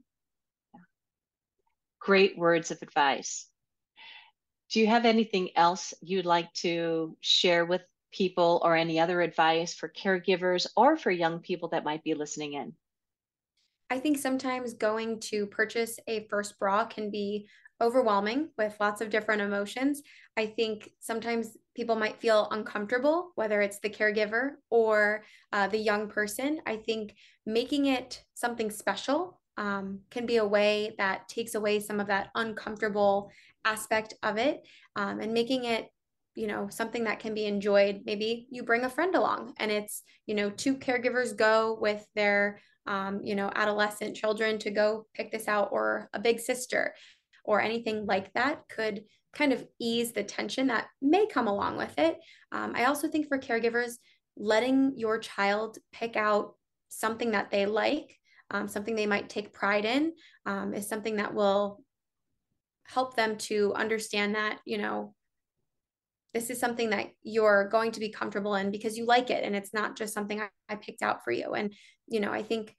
Great 2.00 2.38
words 2.38 2.72
of 2.72 2.82
advice. 2.82 3.48
Do 4.72 4.80
you 4.80 4.88
have 4.88 5.06
anything 5.06 5.50
else 5.56 5.94
you'd 6.02 6.26
like 6.26 6.54
to 6.56 7.18
share 7.22 7.66
with 7.66 7.82
people 8.12 8.62
or 8.64 8.76
any 8.76 9.00
other 9.00 9.22
advice 9.22 9.74
for 9.74 9.90
caregivers 9.90 10.68
or 10.76 10.98
for 10.98 11.12
young 11.12 11.40
people 11.40 11.70
that 11.70 11.84
might 11.84 12.04
be 12.04 12.14
listening 12.14 12.54
in? 12.54 12.74
I 13.90 14.00
think 14.00 14.20
sometimes 14.20 14.74
going 14.76 15.20
to 15.22 15.48
purchase 15.48 16.00
a 16.08 16.28
first 16.30 16.60
bra 16.60 16.86
can 16.86 17.10
be 17.10 17.48
overwhelming 17.82 18.50
with 18.58 18.76
lots 18.80 19.02
of 19.02 19.10
different 19.10 19.42
emotions. 19.42 20.02
I 20.38 20.46
think 20.48 20.92
sometimes 21.00 21.58
people 21.76 21.96
might 21.96 22.20
feel 22.20 22.48
uncomfortable, 22.52 23.32
whether 23.36 23.62
it's 23.62 23.80
the 23.80 23.90
caregiver 23.90 24.52
or 24.70 25.24
uh, 25.54 25.68
the 25.68 25.78
young 25.78 26.10
person. 26.10 26.62
I 26.68 26.76
think 26.76 27.16
making 27.46 27.88
it 27.88 28.24
something 28.34 28.70
special 28.70 29.38
um, 29.60 30.00
can 30.10 30.26
be 30.26 30.38
a 30.38 30.48
way 30.48 30.95
that 30.98 31.28
takes 31.28 31.54
away 31.54 31.80
some 31.80 32.00
of 32.00 32.08
that 32.08 32.30
uncomfortable 32.34 33.30
aspect 33.65 34.15
of 34.24 34.38
it 34.38 34.65
um, 34.95 35.19
and 35.19 35.34
making 35.34 35.65
it 35.65 35.89
you 36.36 36.48
know 36.48 36.69
something 36.69 37.04
that 37.04 37.19
can 37.19 37.34
be 37.34 37.45
enjoyed. 37.45 38.02
Maybe 38.06 38.48
you 38.50 38.63
bring 38.63 38.86
a 38.86 38.89
friend 38.89 39.13
along 39.13 39.54
and 39.58 39.69
it's 39.69 40.04
you 40.26 40.36
know 40.36 40.50
two 40.50 40.76
caregivers 40.76 41.36
go 41.36 41.78
with 41.80 42.06
their 42.15 42.62
um, 42.88 43.19
you 43.24 43.36
know 43.36 43.52
adolescent 43.54 44.15
children 44.15 44.58
to 44.60 44.72
go 44.72 45.06
pick 45.13 45.32
this 45.32 45.50
out 45.50 45.69
or 45.72 46.10
a 46.13 46.19
big 46.19 46.39
sister 46.39 46.95
or 47.43 47.62
anything 47.62 48.06
like 48.06 48.32
that 48.34 48.62
could 48.69 49.04
kind 49.34 49.52
of 49.52 49.67
ease 49.80 50.13
the 50.13 50.24
tension 50.24 50.67
that 50.67 50.88
may 51.02 51.28
come 51.28 51.48
along 51.48 51.78
with 51.78 51.93
it. 52.00 52.17
Um, 52.52 52.74
i 52.76 52.86
also 52.86 53.10
think 53.10 53.28
for 53.28 53.38
caregivers 53.38 53.93
letting 54.38 54.93
your 54.95 55.19
child 55.19 55.78
pick 55.91 56.15
out 56.15 56.56
something 56.88 57.32
that 57.32 57.52
they 57.52 57.65
like 57.65 58.19
um, 58.52 58.68
something 58.68 58.96
they 58.96 59.06
might 59.06 59.30
take 59.30 59.54
pride 59.54 59.86
in 59.86 60.14
um, 60.46 60.74
is 60.74 60.88
something 60.88 61.18
that 61.18 61.34
will 61.34 61.84
help 62.84 63.16
them 63.16 63.38
to 63.38 63.74
understand 63.76 64.36
that 64.36 64.60
you 64.66 64.78
know 64.78 65.14
this 66.34 66.50
is 66.50 66.60
something 66.60 66.92
that 66.92 67.08
you're 67.24 67.70
going 67.70 67.92
to 67.92 68.00
be 68.00 68.10
comfortable 68.10 68.56
in 68.56 68.72
because 68.72 68.98
you 68.98 69.06
like 69.06 69.30
it 69.30 69.44
and 69.44 69.56
it's 69.56 69.74
not 69.74 69.98
just 69.98 70.14
something 70.14 70.40
I, 70.40 70.50
I 70.68 70.76
picked 70.76 71.02
out 71.02 71.24
for 71.24 71.32
you. 71.32 71.54
And 71.54 71.74
you 72.08 72.20
know 72.20 72.32
i 72.32 72.42
think 72.42 72.76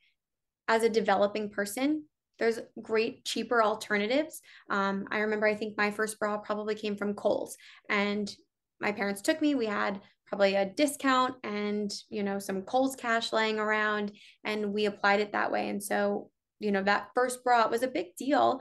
as 0.69 0.83
a 0.83 0.89
developing 0.89 1.51
person 1.51 2.05
there's 2.39 2.59
great 2.81 3.25
cheaper 3.25 3.63
alternatives. 3.63 4.41
Um, 4.69 5.07
i 5.11 5.19
remember 5.19 5.47
i 5.47 5.55
think 5.55 5.77
my 5.77 5.91
first 5.91 6.19
bra 6.19 6.39
probably 6.39 6.75
came 6.75 6.97
from 6.97 7.15
kohl's 7.15 7.57
and 7.89 8.35
my 8.81 8.93
parents 8.93 9.21
took 9.21 9.41
me. 9.41 9.55
We 9.55 9.67
had 9.67 10.01
probably 10.31 10.55
a 10.55 10.65
discount 10.65 11.35
and 11.45 11.93
you 12.09 12.23
know 12.23 12.39
some 12.39 12.63
kohl's 12.63 12.97
cash 12.97 13.33
laying 13.33 13.59
around 13.59 14.13
and 14.45 14.73
we 14.73 14.87
applied 14.87 15.21
it 15.21 15.33
that 15.33 15.53
way 15.53 15.69
and 15.69 15.83
so 15.83 16.31
you 16.61 16.73
know 16.73 16.83
that 16.83 17.11
first 17.15 17.45
bra 17.45 17.69
was 17.69 17.83
a 17.83 17.89
big 17.89 18.17
deal 18.17 18.61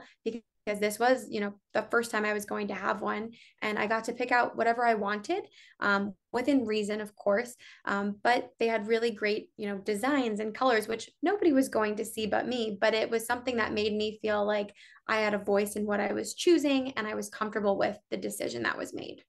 because 0.64 0.80
this 0.80 0.98
was, 0.98 1.26
you 1.28 1.40
know, 1.40 1.54
the 1.74 1.86
first 1.90 2.10
time 2.10 2.24
I 2.24 2.32
was 2.32 2.44
going 2.44 2.68
to 2.68 2.74
have 2.74 3.00
one. 3.00 3.30
And 3.62 3.78
I 3.78 3.86
got 3.86 4.04
to 4.04 4.12
pick 4.12 4.30
out 4.30 4.56
whatever 4.56 4.84
I 4.84 4.94
wanted 4.94 5.44
um, 5.80 6.14
within 6.32 6.66
reason, 6.66 7.00
of 7.00 7.14
course. 7.16 7.56
Um, 7.86 8.16
but 8.22 8.50
they 8.58 8.68
had 8.68 8.86
really 8.86 9.10
great, 9.10 9.50
you 9.56 9.68
know, 9.68 9.78
designs 9.78 10.40
and 10.40 10.54
colors, 10.54 10.86
which 10.86 11.10
nobody 11.22 11.52
was 11.52 11.68
going 11.68 11.96
to 11.96 12.04
see 12.04 12.26
but 12.26 12.46
me. 12.46 12.76
But 12.80 12.94
it 12.94 13.10
was 13.10 13.26
something 13.26 13.56
that 13.56 13.72
made 13.72 13.94
me 13.94 14.18
feel 14.20 14.44
like 14.44 14.72
I 15.08 15.20
had 15.20 15.34
a 15.34 15.38
voice 15.38 15.76
in 15.76 15.86
what 15.86 16.00
I 16.00 16.12
was 16.12 16.34
choosing 16.34 16.92
and 16.92 17.06
I 17.06 17.14
was 17.14 17.28
comfortable 17.28 17.76
with 17.76 17.98
the 18.10 18.16
decision 18.16 18.62
that 18.64 18.78
was 18.78 18.94
made. 18.94 19.24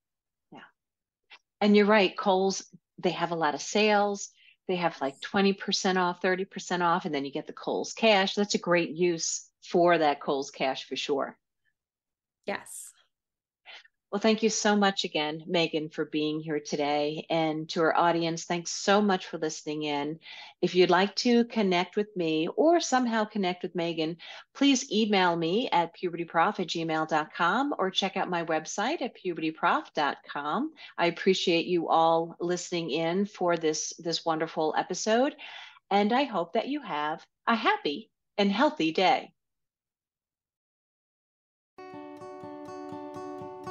And 1.62 1.76
you're 1.76 1.86
right, 1.86 2.18
Kohl's, 2.18 2.66
they 2.98 3.12
have 3.12 3.32
a 3.32 3.36
lot 3.36 3.56
of 3.56 3.62
sales 3.62 4.32
they 4.72 4.78
have 4.78 5.00
like 5.02 5.20
20% 5.20 5.98
off, 5.98 6.22
30% 6.22 6.82
off, 6.82 7.06
and 7.06 7.14
then 7.14 7.26
you 7.26 7.32
get 7.32 7.46
the 7.46 7.54
Kohl's 7.54 7.92
cash. 7.92 8.36
That's 8.36 8.56
a 8.56 8.60
great 8.60 8.92
use 8.92 9.50
for 9.64 9.98
that 9.98 10.22
Kohl's 10.22 10.50
cash 10.50 10.86
for 10.86 10.96
sure. 10.96 11.38
Yes. 12.46 12.90
Well, 14.12 14.20
thank 14.20 14.44
you 14.44 14.50
so 14.50 14.76
much 14.76 15.06
again, 15.06 15.42
Megan, 15.48 15.88
for 15.88 16.04
being 16.04 16.42
here 16.42 16.60
today. 16.60 17.26
And 17.30 17.70
to 17.70 17.82
our 17.82 17.98
audience, 17.98 18.44
thanks 18.44 18.72
so 18.72 19.02
much 19.02 19.28
for 19.28 19.38
listening 19.38 19.84
in. 19.84 20.20
If 20.62 20.76
you'd 20.76 20.90
like 20.90 21.16
to 21.18 21.46
connect 21.46 21.96
with 21.96 22.14
me 22.18 22.50
or 22.58 22.82
somehow 22.82 23.24
connect 23.24 23.64
with 23.64 23.74
Megan, 23.74 24.18
please 24.54 24.92
email 24.92 25.34
me 25.38 25.70
at 25.72 25.96
pubertyprof 25.96 26.60
at 26.60 26.68
gmail.com 26.68 27.76
or 27.80 27.90
check 27.90 28.18
out 28.18 28.30
my 28.30 28.44
website 28.44 29.02
at 29.02 29.16
pubertyprof.com. 29.16 30.74
I 30.98 31.06
appreciate 31.06 31.68
you 31.68 31.88
all 31.88 32.36
listening 32.42 32.90
in 32.92 33.26
for 33.26 33.56
this, 33.56 33.94
this 33.98 34.26
wonderful 34.26 34.76
episode. 34.78 35.38
And 35.90 36.12
I 36.12 36.24
hope 36.24 36.52
that 36.54 36.68
you 36.68 36.82
have 36.82 37.26
a 37.48 37.56
happy 37.56 38.10
and 38.38 38.52
healthy 38.52 38.92
day. 38.92 39.32